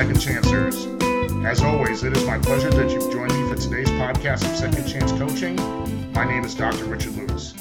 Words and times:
Second 0.00 0.18
Chancers. 0.18 0.86
As 1.44 1.60
always, 1.60 2.04
it 2.04 2.16
is 2.16 2.24
my 2.24 2.38
pleasure 2.38 2.70
that 2.70 2.90
you've 2.90 3.12
joined 3.12 3.34
me 3.34 3.46
for 3.50 3.60
today's 3.60 3.90
podcast 3.90 4.50
of 4.50 4.56
Second 4.56 4.86
Chance 4.86 5.12
Coaching. 5.12 5.56
My 6.14 6.24
name 6.24 6.42
is 6.42 6.54
Dr. 6.54 6.86
Richard 6.86 7.16
Lewis. 7.16 7.52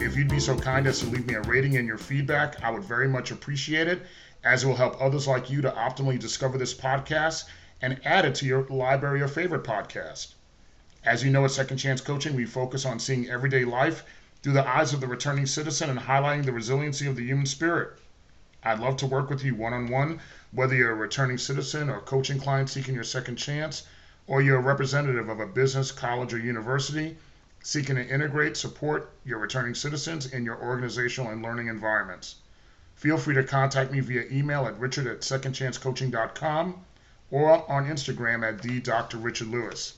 If 0.00 0.16
you'd 0.16 0.28
be 0.28 0.40
so 0.40 0.58
kind 0.58 0.88
as 0.88 0.98
to 0.98 1.06
leave 1.06 1.28
me 1.28 1.34
a 1.34 1.42
rating 1.42 1.76
and 1.76 1.86
your 1.86 1.96
feedback, 1.96 2.60
I 2.64 2.72
would 2.72 2.82
very 2.82 3.06
much 3.06 3.30
appreciate 3.30 3.86
it, 3.86 4.02
as 4.42 4.64
it 4.64 4.66
will 4.66 4.74
help 4.74 5.00
others 5.00 5.28
like 5.28 5.48
you 5.48 5.62
to 5.62 5.70
optimally 5.70 6.18
discover 6.18 6.58
this 6.58 6.74
podcast 6.74 7.44
and 7.80 8.00
add 8.04 8.24
it 8.24 8.34
to 8.36 8.46
your 8.46 8.66
library 8.66 9.20
of 9.20 9.32
favorite 9.32 9.62
podcasts. 9.62 10.34
As 11.04 11.22
you 11.22 11.30
know, 11.30 11.44
at 11.44 11.52
Second 11.52 11.76
Chance 11.76 12.00
Coaching, 12.00 12.34
we 12.34 12.46
focus 12.46 12.84
on 12.84 12.98
seeing 12.98 13.30
everyday 13.30 13.64
life 13.64 14.04
through 14.42 14.54
the 14.54 14.68
eyes 14.68 14.92
of 14.92 15.00
the 15.00 15.06
returning 15.06 15.46
citizen 15.46 15.90
and 15.90 16.00
highlighting 16.00 16.46
the 16.46 16.50
resiliency 16.50 17.06
of 17.06 17.14
the 17.14 17.24
human 17.24 17.46
spirit. 17.46 18.00
I'd 18.64 18.80
love 18.80 18.96
to 18.96 19.06
work 19.06 19.30
with 19.30 19.44
you 19.44 19.54
one 19.54 19.72
on 19.72 19.86
one, 19.86 20.18
whether 20.56 20.74
you're 20.74 20.90
a 20.90 20.94
returning 20.94 21.38
citizen 21.38 21.90
or 21.90 22.00
coaching 22.00 22.40
client 22.40 22.70
seeking 22.70 22.94
your 22.94 23.04
second 23.04 23.36
chance, 23.36 23.84
or 24.26 24.40
you're 24.40 24.58
a 24.58 24.60
representative 24.72 25.28
of 25.28 25.38
a 25.38 25.46
business, 25.46 25.92
college, 25.92 26.32
or 26.32 26.38
university 26.38 27.16
seeking 27.62 27.96
to 27.96 28.08
integrate, 28.08 28.56
support 28.56 29.10
your 29.24 29.38
returning 29.38 29.74
citizens 29.74 30.24
in 30.26 30.44
your 30.44 30.56
organizational 30.62 31.30
and 31.30 31.42
learning 31.42 31.66
environments. 31.66 32.36
Feel 32.94 33.18
free 33.18 33.34
to 33.34 33.42
contact 33.42 33.90
me 33.90 34.00
via 34.00 34.24
email 34.30 34.66
at 34.66 34.78
richard 34.78 35.06
at 35.06 35.20
secondchancecoaching.com 35.20 36.84
or 37.30 37.70
on 37.70 37.86
Instagram 37.86 38.48
at 38.48 38.62
the 38.62 38.80
Dr. 38.80 39.18
Richard 39.18 39.48
Lewis. 39.48 39.94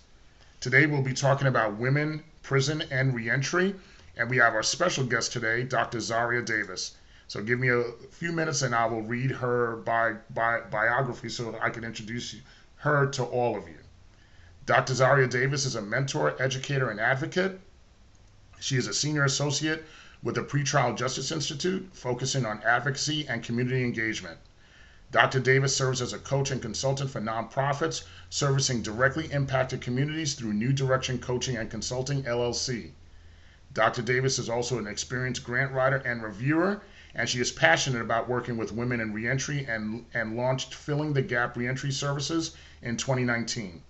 Today 0.61 0.87
we'll 0.87 1.03
be 1.03 1.13
talking 1.13 1.47
about 1.47 1.77
women, 1.77 2.25
prison, 2.43 2.83
and 2.91 3.15
reentry, 3.15 3.77
and 4.17 4.29
we 4.29 4.39
have 4.39 4.55
our 4.55 4.65
special 4.65 5.05
guest 5.05 5.33
today, 5.33 5.63
Dr. 5.63 6.01
Zaria 6.01 6.43
Davis. 6.43 6.97
So 7.29 7.43
give 7.43 7.61
me 7.61 7.69
a 7.69 7.85
few 8.11 8.33
minutes 8.33 8.63
and 8.63 8.75
I 8.75 8.87
will 8.87 9.03
read 9.03 9.31
her 9.31 9.77
bi- 9.77 10.17
bi- 10.31 10.63
biography 10.71 11.29
so 11.29 11.59
I 11.61 11.69
can 11.69 11.85
introduce 11.85 12.35
her 12.77 13.07
to 13.07 13.25
all 13.25 13.55
of 13.55 13.69
you. 13.69 13.77
Dr. 14.65 14.95
Zaria 14.95 15.27
Davis 15.27 15.67
is 15.67 15.75
a 15.75 15.83
mentor, 15.83 16.41
educator, 16.41 16.89
and 16.89 16.99
advocate. 16.99 17.61
She 18.61 18.77
is 18.77 18.87
a 18.87 18.95
senior 18.95 19.25
associate 19.25 19.85
with 20.23 20.37
the 20.37 20.43
Pretrial 20.43 20.97
Justice 20.97 21.31
Institute, 21.31 21.91
focusing 21.93 22.47
on 22.47 22.63
advocacy 22.63 23.29
and 23.29 23.43
community 23.43 23.85
engagement. 23.85 24.39
Dr. 25.11 25.39
Davis 25.39 25.77
serves 25.77 26.01
as 26.01 26.15
a 26.15 26.19
coach 26.19 26.51
and 26.51 26.63
consultant 26.63 27.11
for 27.11 27.21
nonprofits 27.21 28.05
servicing 28.31 28.81
directly 28.81 29.31
impacted 29.33 29.83
communities 29.83 30.33
through 30.33 30.55
New 30.55 30.73
Direction 30.73 31.19
Coaching 31.19 31.59
and 31.59 31.71
Consulting, 31.71 32.23
LLC. 32.23 32.93
Dr. 33.75 34.01
Davis 34.01 34.39
is 34.39 34.49
also 34.49 34.79
an 34.79 34.87
experienced 34.87 35.45
grant 35.45 35.73
writer 35.73 35.97
and 35.97 36.23
reviewer 36.23 36.81
and 37.15 37.29
she 37.29 37.41
is 37.41 37.51
passionate 37.51 38.03
about 38.03 38.29
working 38.29 38.57
with 38.57 38.71
women 38.71 39.01
in 39.01 39.13
reentry 39.13 39.65
and, 39.67 40.05
and 40.13 40.37
launched 40.37 40.75
Filling 40.75 41.15
the 41.15 41.23
Gap 41.23 41.57
Reentry 41.57 41.91
Services 41.91 42.55
in 42.83 42.97
2019. 42.97 43.83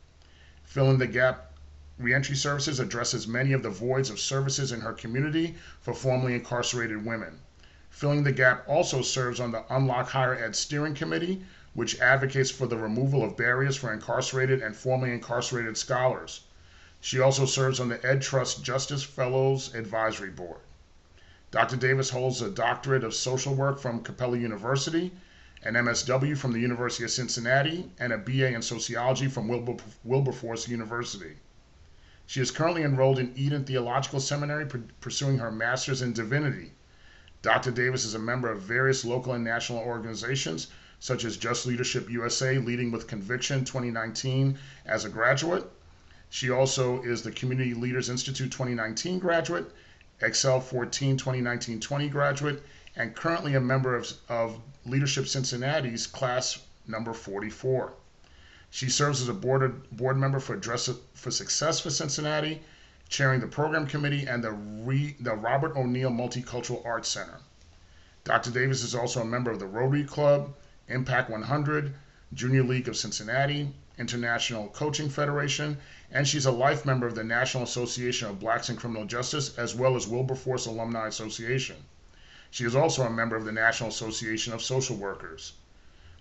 Filling 0.65 0.99
the 0.99 1.07
Gap 1.07 1.53
Reentry 1.99 2.37
Services 2.37 2.79
addresses 2.79 3.27
many 3.27 3.53
of 3.53 3.65
the 3.65 3.71
voids 3.71 4.09
of 4.09 4.21
services 4.21 4.71
in 4.71 4.81
her 4.81 4.93
community 4.93 5.57
for 5.81 5.93
formerly 5.93 6.35
incarcerated 6.35 7.05
women. 7.05 7.41
Filling 7.91 8.23
the 8.23 8.31
Gap 8.31 8.63
also 8.69 9.03
serves 9.03 9.41
on 9.41 9.51
the 9.51 9.65
Unlock 9.69 10.11
Higher 10.11 10.37
Ed 10.37 10.55
Steering 10.55 10.95
Committee, 10.95 11.45
which 11.75 11.99
advocates 11.99 12.53
for 12.53 12.69
the 12.69 12.79
removal 12.79 13.25
of 13.25 13.37
barriers 13.37 13.77
for 13.77 13.93
incarcerated 13.93 14.63
and 14.63 14.77
formerly 14.77 15.13
incarcerated 15.13 15.77
scholars. 15.77 16.43
She 17.01 17.19
also 17.19 17.47
serves 17.47 17.81
on 17.81 17.89
the 17.89 18.05
Ed 18.07 18.23
Trust 18.23 18.63
Justice 18.63 19.03
Fellows 19.03 19.75
Advisory 19.75 20.31
Board. 20.31 20.61
Dr. 21.51 21.77
Davis 21.77 22.11
holds 22.11 22.43
a 22.43 22.51
doctorate 22.51 23.03
of 23.03 23.15
social 23.15 23.55
work 23.55 23.79
from 23.79 24.03
Capella 24.03 24.37
University, 24.37 25.13
an 25.63 25.77
MSW 25.77 26.37
from 26.37 26.53
the 26.53 26.61
University 26.61 27.05
of 27.05 27.11
Cincinnati, 27.11 27.91
and 27.99 28.13
a 28.13 28.19
BA 28.19 28.49
in 28.49 28.61
sociology 28.61 29.29
from 29.29 29.49
Wilber- 29.49 29.83
Wilberforce 30.05 30.69
University. 30.69 31.39
She 32.27 32.43
is 32.43 32.51
currently 32.51 32.83
enrolled 32.83 33.19
in 33.19 33.33
Eden 33.35 33.65
Theological 33.65 34.21
Seminary, 34.21 34.67
pursuing 35.01 35.39
her 35.39 35.51
master's 35.51 36.03
in 36.03 36.13
divinity. 36.13 36.75
Dr. 37.41 37.71
Davis 37.71 38.05
is 38.05 38.13
a 38.13 38.19
member 38.19 38.53
of 38.53 38.61
various 38.61 39.03
local 39.03 39.33
and 39.33 39.43
national 39.43 39.79
organizations, 39.79 40.67
such 41.01 41.25
as 41.25 41.39
Just 41.39 41.65
Leadership 41.65 42.11
USA, 42.11 42.59
Leading 42.59 42.91
with 42.91 43.07
Conviction 43.07 43.65
2019 43.65 44.59
as 44.85 45.07
a 45.07 45.09
graduate. 45.09 45.65
She 46.29 46.51
also 46.51 47.01
is 47.05 47.23
the 47.23 47.33
Community 47.33 47.73
Leaders 47.73 48.11
Institute 48.11 48.53
2019 48.53 49.19
graduate 49.19 49.73
Excel 50.21 50.61
14 50.61 51.17
2019-20 51.17 52.11
graduate, 52.11 52.63
and 52.97 53.15
currently 53.15 53.55
a 53.55 53.61
member 53.61 53.95
of, 53.95 54.13
of 54.29 54.61
Leadership 54.85 55.29
Cincinnati's 55.29 56.07
class 56.07 56.59
number 56.87 57.13
44. 57.13 57.93
She 58.71 58.91
serves 58.91 59.23
as 59.23 59.29
a 59.29 59.35
board, 59.35 59.89
board 59.91 60.17
member 60.17 60.41
for 60.41 60.57
Dress 60.57 60.91
for 61.15 61.31
Success 61.31 61.81
for 61.81 61.91
Cincinnati, 61.91 62.63
chairing 63.09 63.41
the 63.41 63.47
program 63.47 63.87
committee 63.87 64.27
and 64.27 64.43
the, 64.43 64.53
Re, 64.53 65.17
the 65.21 65.35
Robert 65.35 65.77
O'Neal 65.77 66.11
Multicultural 66.11 66.85
Arts 66.85 67.09
Center. 67.09 67.39
Dr. 68.25 68.51
Davis 68.51 68.83
is 68.83 68.95
also 68.95 69.23
a 69.23 69.25
member 69.25 69.51
of 69.51 69.59
the 69.59 69.67
Rotary 69.67 70.05
Club, 70.05 70.55
Impact 70.89 71.31
100, 71.31 71.95
Junior 72.35 72.63
League 72.63 72.89
of 72.89 72.97
Cincinnati, 72.97 73.73
International 73.99 74.69
Coaching 74.69 75.11
Federation, 75.11 75.77
and 76.11 76.27
she's 76.27 76.47
a 76.47 76.51
life 76.51 76.87
member 76.87 77.07
of 77.07 77.15
the 77.15 77.25
National 77.25 77.65
Association 77.65 78.29
of 78.29 78.41
Blacks 78.41 78.71
in 78.71 78.77
Criminal 78.77 79.05
Justice 79.05 79.59
as 79.59 79.75
well 79.75 79.97
as 79.97 80.07
Wilberforce 80.07 80.67
Alumni 80.67 81.09
Association. 81.09 81.77
She 82.51 82.65
is 82.65 82.75
also 82.75 83.03
a 83.03 83.11
member 83.11 83.37
of 83.37 83.45
the 83.45 83.53
National 83.53 83.91
Association 83.91 84.53
of 84.53 84.63
Social 84.63 84.97
Workers. 84.97 85.53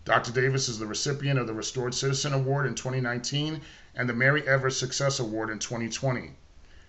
Dr. 0.03 0.31
Davis 0.31 0.69
is 0.69 0.79
the 0.79 0.85
recipient 0.85 1.37
of 1.37 1.47
the 1.47 1.53
Restored 1.53 1.93
Citizen 1.93 2.33
Award 2.33 2.65
in 2.65 2.75
2019 2.75 3.61
and 3.95 4.09
the 4.09 4.13
Mary 4.13 4.47
Evers 4.47 4.77
Success 4.77 5.19
Award 5.19 5.49
in 5.49 5.59
2020. 5.59 6.35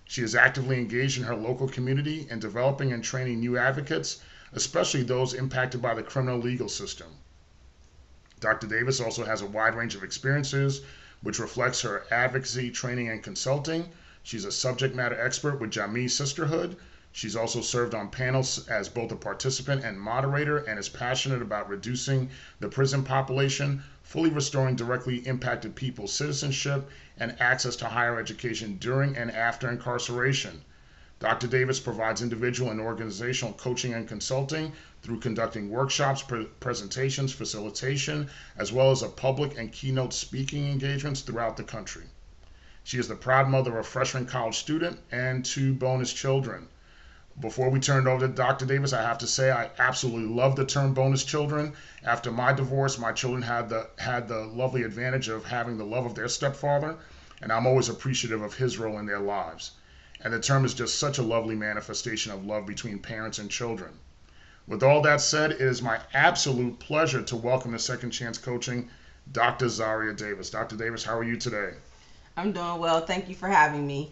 She 0.04 0.22
is 0.22 0.34
actively 0.34 0.78
engaged 0.78 1.18
in 1.18 1.24
her 1.24 1.36
local 1.36 1.68
community 1.68 2.26
in 2.30 2.38
developing 2.38 2.92
and 2.92 3.04
training 3.04 3.40
new 3.40 3.58
advocates, 3.58 4.20
especially 4.52 5.02
those 5.02 5.34
impacted 5.34 5.82
by 5.82 5.94
the 5.94 6.02
criminal 6.02 6.38
legal 6.38 6.68
system. 6.68 7.08
Dr. 8.40 8.66
Davis 8.68 9.00
also 9.00 9.24
has 9.24 9.40
a 9.42 9.46
wide 9.46 9.74
range 9.74 9.96
of 9.96 10.04
experiences 10.04 10.82
which 11.22 11.40
reflects 11.40 11.80
her 11.80 12.04
advocacy, 12.10 12.70
training, 12.70 13.08
and 13.08 13.22
consulting. 13.22 13.90
She's 14.22 14.44
a 14.44 14.52
subject 14.52 14.94
matter 14.94 15.20
expert 15.20 15.58
with 15.58 15.72
Jami 15.72 16.06
Sisterhood. 16.06 16.76
She's 17.10 17.34
also 17.34 17.60
served 17.62 17.94
on 17.94 18.10
panels 18.10 18.68
as 18.68 18.88
both 18.88 19.10
a 19.10 19.16
participant 19.16 19.82
and 19.82 20.00
moderator 20.00 20.58
and 20.58 20.78
is 20.78 20.88
passionate 20.88 21.42
about 21.42 21.68
reducing 21.68 22.30
the 22.60 22.68
prison 22.68 23.02
population, 23.02 23.82
fully 24.04 24.30
restoring 24.30 24.76
directly 24.76 25.26
impacted 25.26 25.74
people's 25.74 26.12
citizenship 26.12 26.88
and 27.16 27.34
access 27.40 27.74
to 27.76 27.86
higher 27.88 28.20
education 28.20 28.76
during 28.78 29.16
and 29.16 29.32
after 29.32 29.68
incarceration. 29.68 30.62
Dr. 31.20 31.48
Davis 31.48 31.80
provides 31.80 32.22
individual 32.22 32.70
and 32.70 32.80
organizational 32.80 33.52
coaching 33.54 33.92
and 33.92 34.06
consulting 34.06 34.72
through 35.02 35.18
conducting 35.18 35.68
workshops, 35.68 36.22
pre- 36.22 36.44
presentations, 36.60 37.32
facilitation, 37.32 38.30
as 38.56 38.72
well 38.72 38.92
as 38.92 39.02
a 39.02 39.08
public 39.08 39.58
and 39.58 39.72
keynote 39.72 40.14
speaking 40.14 40.70
engagements 40.70 41.22
throughout 41.22 41.56
the 41.56 41.64
country. 41.64 42.04
She 42.84 43.00
is 43.00 43.08
the 43.08 43.16
proud 43.16 43.48
mother 43.48 43.72
of 43.72 43.84
a 43.84 43.88
freshman 43.88 44.26
college 44.26 44.58
student 44.58 45.00
and 45.10 45.44
two 45.44 45.74
bonus 45.74 46.12
children. 46.12 46.68
Before 47.40 47.68
we 47.68 47.80
turn 47.80 48.06
it 48.06 48.10
over 48.10 48.26
to 48.26 48.32
Dr. 48.32 48.64
Davis, 48.64 48.92
I 48.92 49.02
have 49.02 49.18
to 49.18 49.26
say 49.26 49.50
I 49.50 49.70
absolutely 49.76 50.32
love 50.32 50.54
the 50.54 50.64
term 50.64 50.94
bonus 50.94 51.24
children. 51.24 51.72
After 52.04 52.30
my 52.30 52.52
divorce, 52.52 52.96
my 52.96 53.10
children 53.10 53.42
had 53.42 53.68
the 53.68 53.88
had 53.98 54.28
the 54.28 54.46
lovely 54.46 54.84
advantage 54.84 55.28
of 55.28 55.46
having 55.46 55.78
the 55.78 55.84
love 55.84 56.06
of 56.06 56.14
their 56.14 56.28
stepfather, 56.28 56.96
and 57.42 57.50
I'm 57.50 57.66
always 57.66 57.88
appreciative 57.88 58.40
of 58.40 58.54
his 58.54 58.78
role 58.78 59.00
in 59.00 59.06
their 59.06 59.18
lives. 59.18 59.72
And 60.20 60.32
the 60.32 60.40
term 60.40 60.64
is 60.64 60.74
just 60.74 60.98
such 60.98 61.18
a 61.18 61.22
lovely 61.22 61.54
manifestation 61.54 62.32
of 62.32 62.44
love 62.44 62.66
between 62.66 62.98
parents 62.98 63.38
and 63.38 63.48
children. 63.48 63.92
With 64.66 64.82
all 64.82 65.00
that 65.02 65.20
said, 65.20 65.52
it 65.52 65.60
is 65.60 65.80
my 65.80 66.00
absolute 66.12 66.78
pleasure 66.80 67.22
to 67.22 67.36
welcome 67.36 67.72
to 67.72 67.78
Second 67.78 68.10
Chance 68.10 68.38
Coaching 68.38 68.90
Dr. 69.30 69.68
Zaria 69.68 70.12
Davis. 70.12 70.50
Dr. 70.50 70.76
Davis, 70.76 71.04
how 71.04 71.16
are 71.16 71.22
you 71.22 71.36
today? 71.36 71.74
I'm 72.36 72.52
doing 72.52 72.78
well. 72.78 73.06
Thank 73.06 73.28
you 73.28 73.34
for 73.34 73.48
having 73.48 73.86
me. 73.86 74.10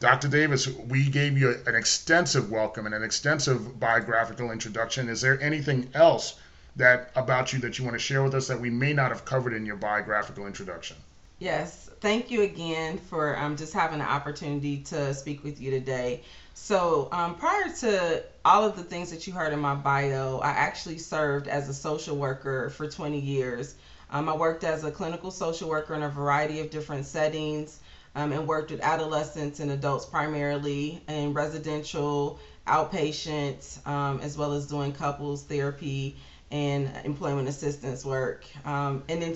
Dr. 0.00 0.28
Davis, 0.28 0.66
we 0.66 1.08
gave 1.08 1.38
you 1.38 1.56
an 1.66 1.74
extensive 1.74 2.50
welcome 2.50 2.86
and 2.86 2.94
an 2.94 3.04
extensive 3.04 3.78
biographical 3.78 4.50
introduction. 4.50 5.08
Is 5.08 5.20
there 5.20 5.40
anything 5.40 5.88
else 5.94 6.34
that 6.76 7.10
about 7.14 7.52
you 7.52 7.60
that 7.60 7.78
you 7.78 7.84
want 7.84 7.94
to 7.94 8.00
share 8.00 8.22
with 8.22 8.34
us 8.34 8.48
that 8.48 8.60
we 8.60 8.70
may 8.70 8.92
not 8.92 9.10
have 9.10 9.24
covered 9.24 9.52
in 9.52 9.64
your 9.64 9.76
biographical 9.76 10.46
introduction? 10.46 10.96
Yes, 11.44 11.90
thank 12.00 12.30
you 12.30 12.40
again 12.42 12.96
for 12.96 13.38
um, 13.38 13.56
just 13.56 13.74
having 13.74 13.98
the 13.98 14.04
opportunity 14.06 14.78
to 14.84 15.12
speak 15.12 15.44
with 15.44 15.60
you 15.60 15.70
today. 15.70 16.22
So, 16.54 17.08
um, 17.12 17.34
prior 17.34 17.68
to 17.80 18.24
all 18.46 18.64
of 18.64 18.76
the 18.76 18.82
things 18.82 19.10
that 19.10 19.26
you 19.26 19.34
heard 19.34 19.52
in 19.52 19.60
my 19.60 19.74
bio, 19.74 20.38
I 20.38 20.50
actually 20.50 20.98
served 20.98 21.48
as 21.48 21.68
a 21.68 21.74
social 21.74 22.16
worker 22.16 22.70
for 22.70 22.86
20 22.86 23.18
years. 23.18 23.74
Um, 24.10 24.28
I 24.28 24.32
worked 24.32 24.64
as 24.64 24.84
a 24.84 24.90
clinical 24.90 25.30
social 25.30 25.68
worker 25.68 25.94
in 25.94 26.02
a 26.02 26.08
variety 26.08 26.60
of 26.60 26.70
different 26.70 27.04
settings 27.04 27.80
um, 28.14 28.32
and 28.32 28.46
worked 28.46 28.70
with 28.70 28.80
adolescents 28.82 29.60
and 29.60 29.70
adults 29.70 30.06
primarily 30.06 31.02
in 31.08 31.34
residential 31.34 32.38
outpatient, 32.66 33.86
um, 33.86 34.18
as 34.20 34.36
well 34.36 34.52
as 34.52 34.66
doing 34.66 34.92
couples 34.92 35.42
therapy 35.42 36.14
and 36.50 36.90
employment 37.04 37.48
assistance 37.48 38.04
work. 38.04 38.46
Um, 38.64 39.02
and 39.08 39.22
in 39.22 39.34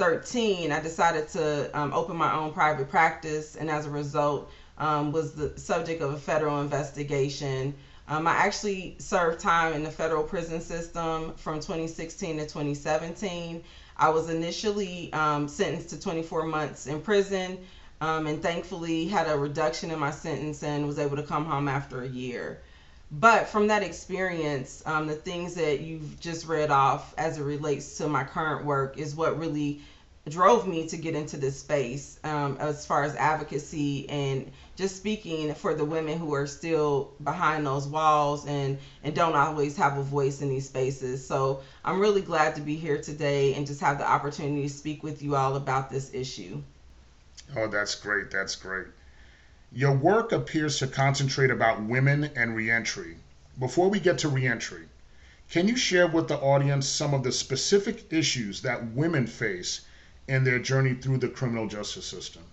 2013, 0.00 0.72
I 0.72 0.80
decided 0.80 1.28
to 1.28 1.78
um, 1.78 1.92
open 1.92 2.16
my 2.16 2.32
own 2.32 2.54
private 2.54 2.88
practice, 2.88 3.56
and 3.56 3.70
as 3.70 3.84
a 3.84 3.90
result, 3.90 4.50
um, 4.78 5.12
was 5.12 5.34
the 5.34 5.58
subject 5.58 6.00
of 6.00 6.14
a 6.14 6.16
federal 6.16 6.62
investigation. 6.62 7.74
Um, 8.08 8.26
I 8.26 8.32
actually 8.32 8.96
served 8.98 9.40
time 9.40 9.74
in 9.74 9.82
the 9.82 9.90
federal 9.90 10.22
prison 10.22 10.62
system 10.62 11.34
from 11.34 11.56
2016 11.56 12.38
to 12.38 12.44
2017. 12.44 13.62
I 13.98 14.08
was 14.08 14.30
initially 14.30 15.12
um, 15.12 15.46
sentenced 15.46 15.90
to 15.90 16.00
24 16.00 16.44
months 16.44 16.86
in 16.86 17.02
prison 17.02 17.58
um, 18.00 18.26
and 18.26 18.42
thankfully 18.42 19.06
had 19.06 19.28
a 19.28 19.36
reduction 19.36 19.90
in 19.90 19.98
my 19.98 20.12
sentence 20.12 20.62
and 20.62 20.86
was 20.86 20.98
able 20.98 21.16
to 21.16 21.22
come 21.22 21.44
home 21.44 21.68
after 21.68 22.00
a 22.00 22.08
year. 22.08 22.62
But 23.12 23.48
from 23.48 23.66
that 23.68 23.82
experience, 23.82 24.82
um, 24.86 25.08
the 25.08 25.16
things 25.16 25.54
that 25.54 25.80
you've 25.80 26.20
just 26.20 26.46
read 26.46 26.70
off 26.70 27.12
as 27.18 27.38
it 27.38 27.42
relates 27.42 27.98
to 27.98 28.08
my 28.08 28.22
current 28.22 28.64
work 28.64 28.98
is 28.98 29.16
what 29.16 29.38
really 29.38 29.80
drove 30.28 30.68
me 30.68 30.86
to 30.86 30.96
get 30.96 31.16
into 31.16 31.36
this 31.36 31.58
space 31.58 32.20
um, 32.22 32.56
as 32.60 32.86
far 32.86 33.02
as 33.02 33.16
advocacy 33.16 34.08
and 34.08 34.52
just 34.76 34.96
speaking 34.96 35.52
for 35.54 35.74
the 35.74 35.84
women 35.84 36.18
who 36.18 36.34
are 36.34 36.46
still 36.46 37.10
behind 37.24 37.66
those 37.66 37.88
walls 37.88 38.46
and 38.46 38.78
and 39.02 39.14
don't 39.14 39.34
always 39.34 39.76
have 39.76 39.98
a 39.98 40.02
voice 40.02 40.40
in 40.40 40.48
these 40.48 40.68
spaces. 40.68 41.26
So 41.26 41.62
i'm 41.84 41.98
really 41.98 42.20
glad 42.20 42.54
to 42.56 42.60
be 42.60 42.76
here 42.76 43.00
today 43.00 43.54
and 43.54 43.66
just 43.66 43.80
have 43.80 43.98
the 43.98 44.08
opportunity 44.08 44.62
to 44.62 44.68
speak 44.68 45.02
with 45.02 45.20
you 45.20 45.34
all 45.34 45.56
about 45.56 45.90
this 45.90 46.14
issue. 46.14 46.62
Oh 47.56 47.66
that's 47.66 47.96
great. 47.96 48.30
That's 48.30 48.54
great 48.54 48.86
your 49.72 49.92
work 49.92 50.32
appears 50.32 50.78
to 50.78 50.86
concentrate 50.86 51.50
about 51.50 51.82
women 51.82 52.30
and 52.36 52.56
reentry 52.56 53.16
before 53.58 53.88
we 53.88 54.00
get 54.00 54.18
to 54.18 54.28
reentry 54.28 54.86
can 55.50 55.66
you 55.66 55.76
share 55.76 56.06
with 56.06 56.28
the 56.28 56.38
audience 56.38 56.86
some 56.86 57.12
of 57.12 57.24
the 57.24 57.32
specific 57.32 58.12
issues 58.12 58.62
that 58.62 58.92
women 58.92 59.26
face 59.26 59.80
in 60.28 60.44
their 60.44 60.60
journey 60.60 60.94
through 60.94 61.18
the 61.18 61.28
criminal 61.28 61.66
justice 61.66 62.06
system? 62.06 62.44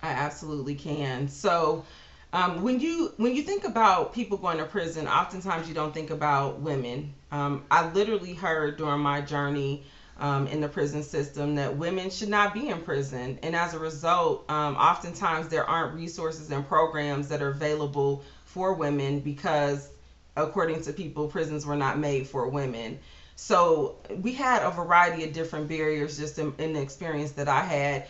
I 0.00 0.10
absolutely 0.10 0.76
can. 0.76 1.28
So, 1.28 1.84
um, 2.32 2.62
when 2.62 2.78
you 2.78 3.12
when 3.16 3.34
you 3.34 3.42
think 3.42 3.64
about 3.64 4.14
people 4.14 4.36
going 4.36 4.58
to 4.58 4.64
prison, 4.64 5.08
oftentimes 5.08 5.66
you 5.66 5.74
don't 5.74 5.92
think 5.92 6.10
about 6.10 6.60
women. 6.60 7.14
Um, 7.32 7.64
I 7.68 7.90
literally 7.90 8.34
heard 8.34 8.76
during 8.76 9.00
my 9.00 9.22
journey 9.22 9.84
um, 10.18 10.46
in 10.46 10.60
the 10.60 10.68
prison 10.68 11.02
system 11.02 11.54
that 11.56 11.76
women 11.76 12.10
should 12.10 12.28
not 12.28 12.54
be 12.54 12.68
in 12.68 12.80
prison, 12.80 13.38
and 13.42 13.54
as 13.54 13.74
a 13.74 13.78
result, 13.78 14.48
um, 14.50 14.76
oftentimes 14.76 15.48
there 15.48 15.64
aren't 15.64 15.94
resources 15.94 16.50
and 16.50 16.66
programs 16.66 17.28
that 17.28 17.42
are 17.42 17.50
available 17.50 18.22
for 18.44 18.74
women 18.74 19.20
because, 19.20 19.88
according 20.36 20.82
to 20.82 20.92
people, 20.92 21.28
prisons 21.28 21.66
were 21.66 21.76
not 21.76 21.98
made 21.98 22.26
for 22.26 22.48
women. 22.48 22.98
So 23.36 23.96
we 24.22 24.32
had 24.32 24.62
a 24.62 24.70
variety 24.70 25.24
of 25.24 25.34
different 25.34 25.68
barriers 25.68 26.16
just 26.16 26.38
in, 26.38 26.54
in 26.58 26.72
the 26.72 26.80
experience 26.80 27.32
that 27.32 27.48
I 27.48 27.60
had. 27.60 28.06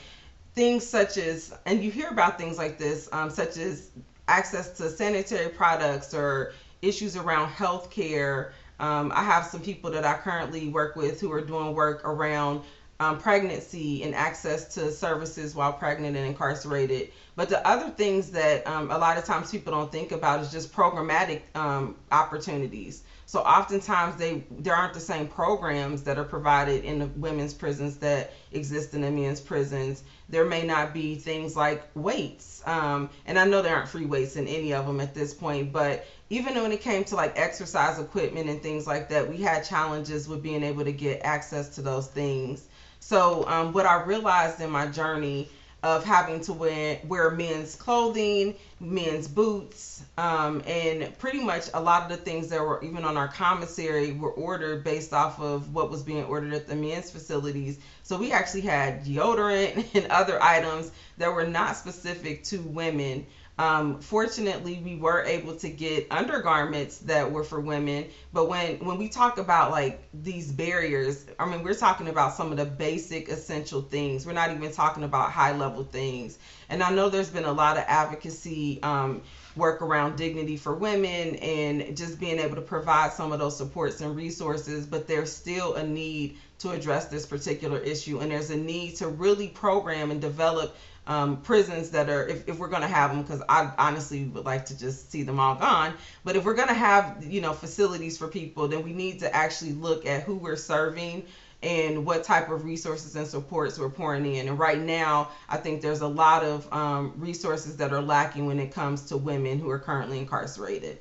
Things 0.55 0.87
such 0.87 1.17
as, 1.17 1.53
and 1.67 1.83
you 1.83 1.91
hear 1.91 2.09
about 2.09 2.39
things 2.39 2.57
like 2.59 2.79
this, 2.79 3.09
um, 3.13 3.31
such 3.31 3.57
as 3.57 3.91
access 4.29 4.71
to 4.79 4.89
sanitary 4.89 5.49
products 5.49 6.15
or 6.15 6.53
issues 6.81 7.17
around 7.17 7.49
health 7.49 7.91
care. 7.91 8.53
Um, 8.79 9.13
I 9.15 9.23
have 9.23 9.47
some 9.47 9.61
people 9.61 9.91
that 9.93 10.05
I 10.05 10.15
currently 10.15 10.69
work 10.69 10.97
with 10.97 11.21
who 11.21 11.33
are 11.33 11.41
doing 11.41 11.75
work 11.75 12.03
around 12.05 12.63
um, 12.99 13.19
pregnancy 13.19 14.03
and 14.03 14.15
access 14.15 14.75
to 14.75 14.91
services 14.91 15.55
while 15.55 15.73
pregnant 15.73 16.17
and 16.17 16.27
incarcerated. 16.27 17.11
But 17.35 17.51
the 17.51 17.67
other 17.67 17.91
things 17.91 18.31
that 18.31 18.67
um, 18.67 18.91
a 18.91 18.97
lot 18.97 19.19
of 19.19 19.25
times 19.25 19.51
people 19.51 19.73
don't 19.73 19.93
think 19.93 20.13
about 20.13 20.41
is 20.41 20.51
just 20.51 20.73
programmatic 20.73 21.43
um, 21.55 21.97
opportunities. 22.11 23.03
So 23.27 23.41
oftentimes 23.41 24.17
they 24.17 24.45
there 24.51 24.75
aren't 24.75 24.95
the 24.95 25.01
same 25.01 25.27
programs 25.27 26.05
that 26.05 26.17
are 26.17 26.25
provided 26.25 26.85
in 26.85 27.01
the 27.01 27.07
women's 27.07 27.53
prisons 27.53 27.97
that 27.99 28.33
exist 28.53 28.95
in 28.95 29.01
the 29.01 29.11
men's 29.11 29.41
prisons. 29.41 30.05
There 30.29 30.45
may 30.45 30.63
not 30.63 30.95
be 30.95 31.17
things 31.17 31.57
like 31.57 31.83
weights, 31.95 32.63
um, 32.67 33.11
and 33.27 33.37
I 33.37 33.45
know 33.45 33.63
there 33.63 33.75
aren't 33.75 33.89
free 33.89 34.07
weights 34.07 34.37
in 34.37 34.47
any 34.47 34.73
of 34.73 34.87
them 34.87 35.01
at 35.01 35.13
this 35.13 35.35
point. 35.35 35.73
But 35.73 36.07
even 36.31 36.55
when 36.61 36.73
it 36.73 36.81
came 36.81 37.05
to 37.05 37.17
like 37.17 37.39
exercise 37.39 37.99
equipment 37.99 38.49
and 38.49 38.63
things 38.63 38.87
like 38.87 39.09
that, 39.09 39.29
we 39.29 39.39
had 39.39 39.65
challenges 39.65 40.29
with 40.29 40.43
being 40.43 40.63
able 40.63 40.85
to 40.85 40.93
get 40.93 41.21
access 41.25 41.69
to 41.77 41.83
those 41.83 42.09
things. 42.09 42.67
So 43.01 43.45
um, 43.47 43.73
what 43.73 43.87
I 43.87 44.03
realized 44.03 44.61
in 44.61 44.71
my 44.71 44.87
journey 44.87 45.49
of 45.83 46.03
having 46.03 46.41
to 46.41 46.53
wear, 46.53 46.99
wear 47.05 47.31
men's 47.31 47.77
clothing, 47.77 48.57
men's 48.81 49.29
boots, 49.29 50.03
um, 50.19 50.61
and 50.67 51.17
pretty 51.19 51.39
much 51.39 51.69
a 51.75 51.81
lot 51.81 52.03
of 52.03 52.09
the 52.09 52.17
things 52.17 52.49
that 52.49 52.61
were 52.61 52.83
even 52.83 53.05
on 53.05 53.17
our 53.17 53.29
commissary 53.29 54.13
were 54.13 54.33
ordered 54.33 54.83
based 54.83 55.13
off 55.13 55.39
of 55.39 55.73
what 55.73 55.91
was 55.91 56.03
being 56.03 56.25
ordered 56.25 56.55
at 56.55 56.67
the 56.67 56.75
men's 56.75 57.11
facilities. 57.11 57.79
So 58.03 58.17
we 58.19 58.33
actually 58.33 58.63
had 58.63 59.05
deodorant 59.05 59.87
and 59.95 60.07
other 60.11 60.43
items 60.43 60.91
that 61.19 61.33
were 61.33 61.47
not 61.47 61.77
specific 61.77 62.43
to 62.45 62.59
women. 62.63 63.27
Um, 63.59 64.01
fortunately, 64.01 64.83
we 64.85 64.97
were 64.97 65.23
able 65.23 65.57
to 65.57 65.71
get 65.71 66.09
undergarments 66.11 66.99
that 66.99 67.33
were 67.33 67.45
for 67.45 67.59
women. 67.59 68.07
But 68.33 68.49
when 68.49 68.85
when 68.85 68.99
we 68.99 69.09
talk 69.09 69.39
about 69.39 69.71
like 69.71 70.07
these 70.13 70.53
barriers, 70.53 71.25
I 71.39 71.47
mean, 71.47 71.63
we're 71.63 71.75
talking 71.75 72.09
about 72.09 72.35
some 72.35 72.51
of 72.51 72.59
the 72.59 72.67
basic 72.67 73.31
essential 73.31 73.81
things. 73.81 74.27
We're 74.27 74.35
not 74.35 74.51
even 74.51 74.73
talking 74.73 75.05
about 75.05 75.33
high 75.33 75.57
level 75.57 75.85
things. 75.85 76.39
And 76.69 76.83
I 76.83 76.91
know 76.91 77.09
there's 77.09 77.31
been 77.31 77.45
a 77.45 77.53
lot 77.53 77.79
of 77.79 77.85
advocacy 77.87 78.83
um, 78.83 79.23
work 79.55 79.81
around 79.81 80.17
dignity 80.17 80.59
for 80.59 80.75
women 80.75 81.37
and 81.37 81.97
just 81.97 82.21
being 82.21 82.39
able 82.39 82.57
to 82.57 82.63
provide 82.63 83.13
some 83.13 83.33
of 83.33 83.39
those 83.39 83.57
supports 83.57 84.03
and 84.03 84.15
resources. 84.15 84.85
But 84.85 85.09
there's 85.09 85.33
still 85.33 85.77
a 85.77 85.83
need 85.83 86.37
to 86.59 86.71
address 86.73 87.09
this 87.09 87.25
particular 87.27 87.79
issue, 87.79 88.21
and 88.21 88.31
there's 88.31 88.51
a 88.51 88.57
need 88.57 88.97
to 88.97 89.09
really 89.09 89.49
program 89.49 90.11
and 90.11 90.21
develop 90.21 90.75
um, 91.07 91.41
prisons 91.43 91.91
that 91.91 92.09
are, 92.09 92.27
if, 92.27 92.49
if 92.49 92.59
we're 92.59 92.69
going 92.69 92.83
to 92.83 92.89
have 92.89 93.11
them, 93.11 93.23
because 93.23 93.43
I 93.49 93.71
honestly 93.79 94.25
would 94.25 94.45
like 94.45 94.67
to 94.67 94.79
just 94.79 95.11
see 95.11 95.23
them 95.23 95.39
all 95.39 95.55
gone. 95.55 95.95
But 96.25 96.37
if 96.37 96.45
we're 96.45 96.55
going 96.55 96.69
to 96.69 96.75
have, 96.75 97.25
you 97.25 97.41
know, 97.41 97.53
facilities 97.53 98.19
for 98.19 98.29
people, 98.29 98.69
then 98.69 98.83
we 98.83 98.93
need 98.93 99.21
to 99.21 99.35
actually 99.35 99.73
look 99.73 100.07
at 100.07 100.23
who 100.23 100.37
we're 100.37 100.57
serving 100.57 101.25
and 101.63 102.05
what 102.05 102.23
type 102.23 102.51
of 102.51 102.65
resources 102.65 103.17
and 103.17 103.27
supports 103.27 103.79
we're 103.79 103.89
pouring 103.89 104.27
in. 104.27 104.49
And 104.49 104.59
right 104.59 104.79
now, 104.79 105.31
I 105.49 105.57
think 105.57 105.81
there's 105.81 106.01
a 106.01 106.09
lot 106.09 106.43
of 106.43 106.71
um, 106.73 107.13
resources 107.17 107.77
that 107.77 107.93
are 107.93 108.03
lacking 108.03 108.47
when 108.47 108.59
it 108.59 108.73
comes 108.73 109.07
to 109.07 109.17
women 109.17 109.59
who 109.59 109.71
are 109.71 109.79
currently 109.79 110.19
incarcerated. 110.19 110.99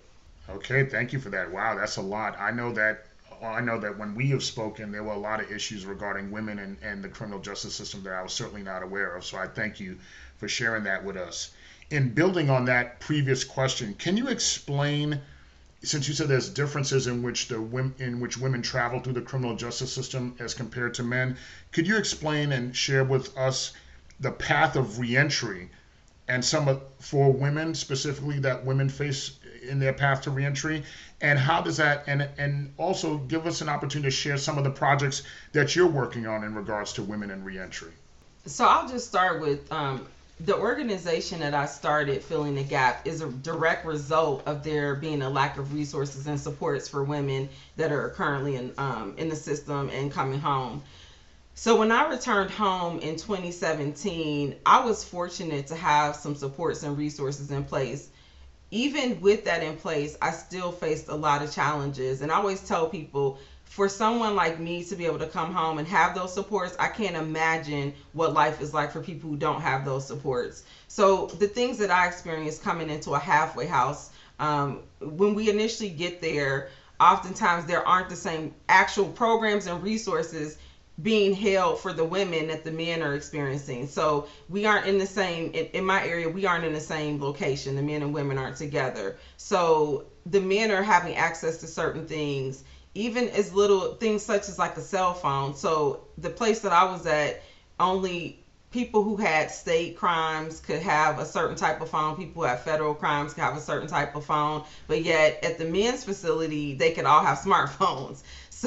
Okay, 0.50 0.84
thank 0.84 1.12
you 1.12 1.20
for 1.20 1.30
that. 1.30 1.52
Wow, 1.52 1.76
that's 1.76 1.98
a 1.98 2.02
lot. 2.02 2.40
I 2.40 2.52
know 2.52 2.72
that 2.74 3.06
I 3.44 3.62
know 3.62 3.80
that 3.80 3.98
when 3.98 4.16
we 4.16 4.30
have 4.30 4.44
spoken, 4.44 4.92
there 4.92 5.04
were 5.04 5.14
a 5.14 5.18
lot 5.18 5.42
of 5.42 5.52
issues 5.52 5.86
regarding 5.86 6.32
women 6.32 6.60
and, 6.60 6.78
and 6.82 7.04
the 7.04 7.10
criminal 7.10 7.40
justice 7.40 7.76
system 7.76 8.04
that 8.04 8.14
I 8.14 8.22
was 8.22 8.34
certainly 8.34 8.64
not 8.64 8.84
aware 8.84 9.16
of. 9.16 9.26
So 9.26 9.38
I 9.38 9.48
thank 9.48 9.80
you 9.80 9.98
for 10.38 10.48
sharing 10.48 10.84
that 10.84 11.04
with 11.04 11.18
us. 11.18 11.52
In 11.90 12.14
building 12.14 12.50
on 12.50 12.66
that 12.66 13.00
previous 13.00 13.44
question, 13.44 13.94
can 13.96 14.18
you 14.18 14.28
explain, 14.28 15.22
since 15.84 16.08
you 16.08 16.14
said 16.14 16.28
there's 16.28 16.50
differences 16.50 17.08
in 17.08 17.22
which 17.22 17.48
the 17.48 17.58
in 18.00 18.20
which 18.20 18.38
women 18.38 18.62
travel 18.62 19.00
through 19.00 19.14
the 19.14 19.22
criminal 19.22 19.56
justice 19.56 19.94
system 19.94 20.36
as 20.40 20.54
compared 20.54 20.94
to 20.96 21.04
men, 21.04 21.38
could 21.72 21.88
you 21.88 21.98
explain 21.98 22.52
and 22.52 22.76
share 22.76 23.04
with 23.04 23.38
us 23.38 23.74
the 24.20 24.32
path 24.32 24.76
of 24.76 25.00
reentry 25.00 25.70
and 26.28 26.44
some 26.44 26.68
of, 26.68 26.82
for 27.00 27.32
women 27.32 27.76
specifically 27.76 28.40
that 28.40 28.66
women 28.66 28.90
face 28.90 29.38
in 29.62 29.80
their 29.80 29.94
path 29.94 30.22
to 30.22 30.32
reentry 30.32 30.84
and 31.26 31.40
how 31.40 31.60
does 31.60 31.78
that 31.78 32.04
and 32.06 32.30
and 32.38 32.72
also 32.78 33.18
give 33.18 33.48
us 33.48 33.62
an 33.62 33.68
opportunity 33.68 34.10
to 34.10 34.16
share 34.16 34.38
some 34.38 34.60
of 34.60 34.64
the 34.64 34.70
projects 34.70 35.24
that 35.54 35.76
you're 35.76 35.88
working 35.88 36.28
on 36.28 36.44
in 36.44 36.54
regards 36.54 36.94
to 36.94 37.02
women 37.02 37.32
and 37.32 37.44
reentry. 37.44 37.92
So 38.46 38.64
i'll 38.66 38.88
just 38.88 39.08
start 39.08 39.42
with 39.42 39.72
um, 39.72 40.06
the 40.42 40.56
organization 40.56 41.40
that 41.40 41.56
i 41.56 41.66
started 41.66 42.22
filling 42.22 42.54
the 42.54 42.64
gap 42.64 43.08
is 43.08 43.22
a 43.22 43.30
direct 43.30 43.88
result 43.88 44.44
of 44.46 44.64
there 44.64 44.94
being 44.94 45.24
a 45.24 45.30
lack 45.30 45.58
of 45.58 45.74
resources 45.74 46.28
and 46.28 46.40
supports 46.40 46.88
for 46.88 47.04
women 47.04 47.50
that 47.76 47.92
are 47.92 48.10
currently 48.10 48.56
in 48.56 48.72
um, 48.78 49.16
in 49.18 49.28
the 49.28 49.36
system 49.36 49.90
and 49.90 50.12
coming 50.12 50.40
home. 50.40 50.84
So 51.56 51.78
when 51.80 51.92
I 51.92 52.08
returned 52.10 52.52
home 52.52 53.00
in 53.00 53.16
2017, 53.16 54.56
I 54.66 54.86
was 54.86 55.06
fortunate 55.06 55.68
to 55.68 55.76
have 55.76 56.16
some 56.18 56.36
supports 56.36 56.84
and 56.84 56.98
resources 56.98 57.50
in 57.50 57.64
place 57.64 58.10
even 58.72 59.20
with 59.22 59.46
that 59.46 59.62
in 59.62 59.76
place, 59.76 60.16
I 60.22 60.32
still 60.32 60.72
faced 60.72 61.08
a 61.08 61.16
lot 61.16 61.42
of 61.42 61.52
challenges. 61.52 62.22
And 62.22 62.32
I 62.32 62.36
always 62.36 62.62
tell 62.62 62.88
people, 62.88 63.38
for 63.66 63.90
someone 63.90 64.36
like 64.36 64.60
me 64.60 64.84
to 64.84 64.96
be 64.96 65.06
able 65.06 65.20
to 65.20 65.28
come 65.28 65.52
home 65.52 65.78
and 65.80 65.88
have 65.88 66.14
those 66.14 66.34
supports, 66.34 66.76
I 66.80 66.88
can't 66.88 67.16
imagine 67.16 67.94
what 68.14 68.34
life 68.34 68.62
is 68.62 68.74
like 68.74 68.92
for 68.92 69.02
people 69.02 69.30
who 69.30 69.36
don't 69.36 69.62
have 69.62 69.84
those 69.84 70.06
supports. 70.08 70.64
So 70.88 71.28
the 71.28 71.48
things 71.48 71.78
that 71.80 71.90
I 71.90 72.06
experienced 72.08 72.62
coming 72.62 72.90
into 72.90 73.12
a 73.12 73.20
halfway 73.20 73.66
house, 73.66 74.10
um, 74.40 74.82
when 75.02 75.34
we 75.34 75.50
initially 75.50 75.90
get 75.90 76.22
there, 76.22 76.68
oftentimes 77.00 77.66
there 77.66 77.86
aren't 77.86 78.08
the 78.10 78.16
same 78.16 78.54
actual 78.70 79.10
programs 79.10 79.68
and 79.68 79.82
resources 79.84 80.58
being 81.02 81.34
held 81.34 81.80
for 81.80 81.92
the 81.92 82.04
women 82.04 82.48
that 82.48 82.64
the 82.64 82.72
men 82.72 83.04
are 83.04 83.16
experiencing. 83.16 83.88
So 83.88 84.28
we 84.48 84.66
aren't 84.66 84.86
in 84.86 84.98
the 84.98 85.06
same 85.06 85.52
in, 85.52 85.66
in, 85.68 85.86
my 85.86 86.06
area. 86.06 86.30
We 86.30 86.46
aren't 86.46 86.64
in 86.64 86.74
the 86.74 86.80
same 86.80 87.22
location. 87.22 87.76
The 87.76 87.82
men 87.82 88.02
and 88.02 88.14
women 88.14 88.38
aren't 88.38 88.58
together. 88.58 89.18
So 89.36 90.06
the 90.26 90.40
men 90.40 90.72
are 90.72 90.84
having 90.84 91.16
access 91.16 91.58
to 91.58 91.68
certain 91.68 92.08
things, 92.08 92.64
even 92.94 93.28
as 93.30 93.54
little 93.54 93.96
things 93.96 94.24
such 94.24 94.48
as 94.48 94.58
like 94.58 94.78
a 94.78 94.82
cell 94.82 95.14
phone. 95.14 95.56
So 95.56 96.08
the 96.18 96.30
place 96.30 96.62
that 96.62 96.72
I 96.72 96.86
was 96.86 97.06
at, 97.06 97.44
only 97.78 98.46
people 98.76 99.04
who 99.04 99.16
had 99.16 99.50
state 99.50 99.96
crimes 99.96 100.60
could 100.60 100.82
have 100.82 101.18
a 101.18 101.26
certain 101.26 101.56
type 101.56 101.80
of 101.80 101.90
phone. 101.90 102.18
People 102.18 102.42
who 102.42 102.48
have 102.48 102.62
federal 102.62 102.94
crimes 102.94 103.34
could 103.34 103.42
have 103.42 103.56
a 103.56 103.62
certain 103.62 103.88
type 103.88 104.16
of 104.16 104.26
phone. 104.26 104.64
But 104.88 105.02
yet 105.02 105.44
at 105.44 105.58
the 105.58 105.64
men's 105.64 106.04
facility, 106.04 106.74
they 106.74 106.92
could 106.92 107.06
all 107.06 107.24
have 107.24 107.38
smartphones. 107.48 108.22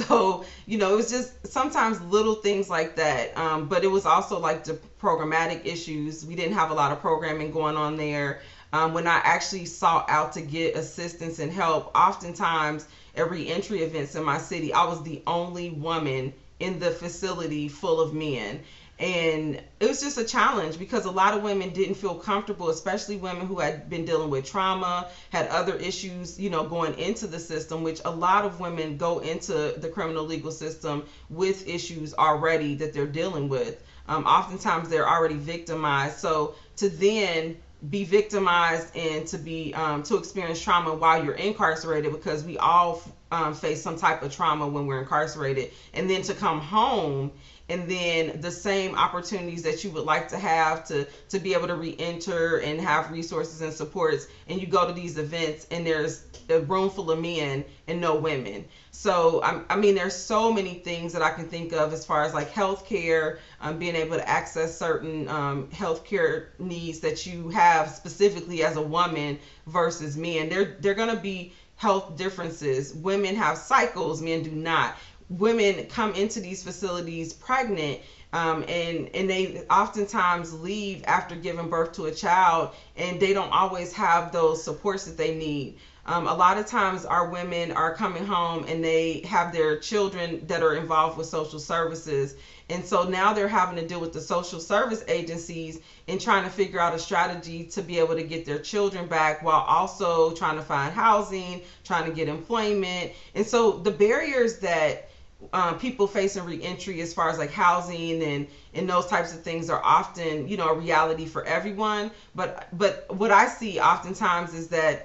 So, 0.07 0.45
you 0.67 0.79
know, 0.79 0.93
it 0.93 0.97
was 0.97 1.11
just 1.11 1.47
sometimes 1.47 2.01
little 2.01 2.35
things 2.35 2.71
like 2.71 2.97
that. 2.97 3.37
Um, 3.37 3.69
but 3.69 3.85
it 3.85 3.89
was 3.89 4.07
also 4.07 4.39
like 4.39 4.65
the 4.65 4.79
programmatic 5.01 5.65
issues. 5.65 6.25
We 6.25 6.35
didn't 6.37 6.55
have 6.55 6.71
a 6.71 6.75
lot 6.75 6.93
of 6.93 7.01
programming 7.01 7.51
going 7.51 7.77
on 7.77 7.97
there. 7.97 8.41
Um, 8.73 8.93
when 8.93 9.07
I 9.07 9.21
actually 9.25 9.65
sought 9.65 10.09
out 10.09 10.33
to 10.33 10.43
get 10.43 10.77
assistance 10.77 11.39
and 11.39 11.51
help, 11.51 11.91
oftentimes 11.95 12.87
at 13.15 13.31
reentry 13.31 13.81
events 13.81 14.15
in 14.15 14.23
my 14.25 14.39
city, 14.39 14.73
I 14.73 14.85
was 14.85 15.03
the 15.03 15.23
only 15.27 15.71
woman 15.71 16.33
in 16.61 16.79
the 16.79 16.91
facility 16.91 17.69
full 17.69 18.01
of 18.01 18.13
men. 18.13 18.61
And 18.99 19.63
it 19.79 19.89
was 19.89 20.01
just 20.01 20.19
a 20.19 20.25
challenge 20.25 20.77
because 20.77 21.05
a 21.05 21.11
lot 21.11 21.35
of 21.35 21.43
women 21.43 21.71
didn't 21.71 21.95
feel 21.95 22.17
comfortable, 22.17 22.69
especially 22.69 23.17
women 23.17 23.47
who 23.47 23.61
had 23.61 23.89
been 23.89 24.05
dealing 24.05 24.29
with 24.29 24.45
trauma, 24.45 25.09
had 25.31 25.47
other 25.49 25.77
issues, 25.77 26.39
you 26.39 26.51
know, 26.51 26.65
going 26.65 26.99
into 26.99 27.29
the 27.29 27.39
system, 27.39 27.85
which 27.85 28.01
a 28.05 28.11
lot 28.11 28.45
of 28.45 28.59
women 28.59 28.97
go 28.97 29.21
into 29.21 29.75
the 29.77 29.89
criminal 29.89 30.25
legal 30.25 30.51
system 30.51 31.05
with 31.31 31.69
issues 31.69 32.13
already 32.15 32.75
that 32.75 32.93
they're 32.93 33.07
dealing 33.07 33.49
with. 33.49 33.81
Um, 34.09 34.25
oftentimes 34.25 34.89
they're 34.89 35.09
already 35.09 35.37
victimized. 35.37 36.19
So 36.19 36.57
to 36.77 36.89
then 36.89 37.57
be 37.91 38.03
victimized 38.05 38.97
and 38.97 39.27
to 39.29 39.39
be 39.39 39.73
um, 39.75 40.03
to 40.03 40.17
experience 40.17 40.61
trauma 40.61 40.93
while 40.93 41.25
you're 41.25 41.35
incarcerated 41.35 42.11
because 42.11 42.43
we 42.43 42.59
all 42.59 43.01
um, 43.31 43.55
face 43.55 43.81
some 43.81 43.97
type 43.97 44.23
of 44.23 44.35
trauma 44.35 44.67
when 44.67 44.87
we're 44.87 45.01
incarcerated 45.01 45.71
and 45.95 46.11
then 46.11 46.23
to 46.23 46.35
come 46.35 46.61
home 46.61 47.31
and 47.69 47.89
then 47.89 48.41
the 48.41 48.51
same 48.51 48.95
opportunities 48.95 49.63
that 49.63 49.85
you 49.85 49.91
would 49.91 50.05
like 50.05 50.29
to 50.29 50.39
have 50.39 50.87
to 50.87 51.07
to 51.29 51.39
be 51.39 51.55
able 51.55 51.67
to 51.67 51.75
re-enter 51.75 52.59
and 52.59 52.81
have 52.81 53.11
resources 53.11 53.61
and 53.61 53.73
supports 53.73 54.27
and 54.49 54.61
you 54.61 54.67
go 54.67 54.87
to 54.87 54.93
these 54.93 55.19
events 55.19 55.67
and 55.71 55.87
there's 55.87 56.25
a 56.49 56.61
room 56.61 56.89
full 56.89 57.11
of 57.11 57.19
men 57.21 57.65
and 57.89 58.01
no 58.01 58.15
women. 58.15 58.65
So 58.91 59.43
I, 59.43 59.61
I 59.69 59.77
mean 59.77 59.95
there's 59.95 60.17
so 60.17 60.53
many 60.53 60.75
things 60.75 61.13
that 61.13 61.23
i 61.23 61.31
can 61.31 61.47
think 61.47 61.73
of 61.73 61.93
as 61.93 62.05
far 62.05 62.25
as 62.25 62.35
like 62.35 62.53
healthcare 62.53 63.39
um, 63.61 63.79
being 63.79 63.97
able 63.97 64.17
to 64.17 64.29
access 64.29 64.79
certain 64.79 65.29
um, 65.29 65.69
healthcare 65.69 66.47
needs 66.59 67.01
that 67.01 67.27
you 67.27 67.51
have 67.51 67.91
specifically 67.91 68.63
as 68.63 68.77
a 68.77 68.83
woman 68.83 69.39
versus 69.67 70.17
men. 70.17 70.49
There 70.49 70.77
they're 70.81 70.95
going 70.95 71.15
to 71.15 71.21
be 71.21 71.53
health 71.77 72.17
differences. 72.17 72.95
Women 72.95 73.37
have 73.37 73.57
cycles 73.59 74.21
men 74.21 74.43
do 74.43 74.51
not 74.51 74.97
women 75.31 75.87
come 75.87 76.15
into 76.15 76.41
these 76.41 76.63
facilities 76.63 77.33
pregnant 77.33 78.01
um, 78.33 78.65
and 78.69 79.09
and 79.15 79.29
they 79.29 79.63
oftentimes 79.71 80.53
leave 80.53 81.03
after 81.07 81.35
giving 81.35 81.69
birth 81.69 81.93
to 81.93 82.07
a 82.07 82.13
child 82.13 82.71
and 82.97 83.21
they 83.21 83.33
don't 83.33 83.53
always 83.53 83.93
have 83.93 84.33
those 84.33 84.63
supports 84.63 85.05
that 85.05 85.17
they 85.17 85.35
need. 85.35 85.79
Um, 86.05 86.27
a 86.27 86.33
lot 86.33 86.57
of 86.57 86.65
times 86.67 87.05
our 87.05 87.29
women 87.29 87.71
are 87.73 87.95
coming 87.95 88.25
home 88.25 88.65
and 88.67 88.83
they 88.83 89.21
have 89.27 89.53
their 89.53 89.79
children 89.79 90.47
that 90.47 90.63
are 90.63 90.75
involved 90.75 91.19
with 91.19 91.27
social 91.27 91.59
services. 91.59 92.35
And 92.71 92.85
so 92.85 93.05
now 93.05 93.35
they're 93.35 93.49
having 93.49 93.77
to 93.77 93.87
deal 93.87 94.01
with 94.01 94.15
the 94.15 94.21
social 94.21 94.61
service 94.61 95.03
agencies 95.09 95.79
and 96.07 96.19
trying 96.19 96.45
to 96.45 96.51
figure 96.51 96.81
out 96.81 96.95
a 96.95 96.99
strategy 96.99 97.65
to 97.65 97.83
be 97.83 97.99
able 97.99 98.15
to 98.15 98.23
get 98.23 98.47
their 98.47 98.59
children 98.59 99.07
back 99.07 99.43
while 99.43 99.61
also 99.61 100.33
trying 100.33 100.57
to 100.57 100.63
find 100.63 100.95
housing 100.95 101.63
trying 101.85 102.07
to 102.07 102.13
get 102.13 102.29
employment. 102.29 103.13
And 103.35 103.47
so 103.47 103.73
the 103.73 103.91
barriers 103.91 104.59
that 104.61 105.08
um, 105.53 105.77
people 105.77 106.07
facing 106.07 106.45
reentry 106.45 107.01
as 107.01 107.13
far 107.13 107.29
as 107.29 107.39
like 107.39 107.51
housing 107.51 108.23
and 108.23 108.47
and 108.75 108.89
those 108.89 109.07
types 109.07 109.33
of 109.33 109.41
things 109.41 109.71
are 109.71 109.81
often 109.85 110.47
you 110.49 110.57
know 110.57 110.69
a 110.69 110.75
reality 110.75 111.27
for 111.27 111.45
everyone. 111.45 112.11
But 112.35 112.67
but 112.73 113.05
what 113.09 113.31
i 113.31 113.47
see 113.47 113.79
oftentimes 113.79 114.53
is 114.53 114.69
that 114.69 115.01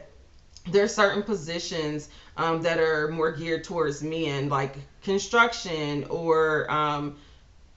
there 0.68 0.84
are 0.84 0.88
certain 0.88 1.24
positions 1.24 2.10
um, 2.38 2.62
that 2.62 2.80
are 2.80 3.08
more 3.08 3.30
geared 3.30 3.64
towards 3.64 4.02
men 4.04 4.50
like 4.50 4.78
construction 5.02 6.06
or 6.10 6.70
um, 6.72 7.14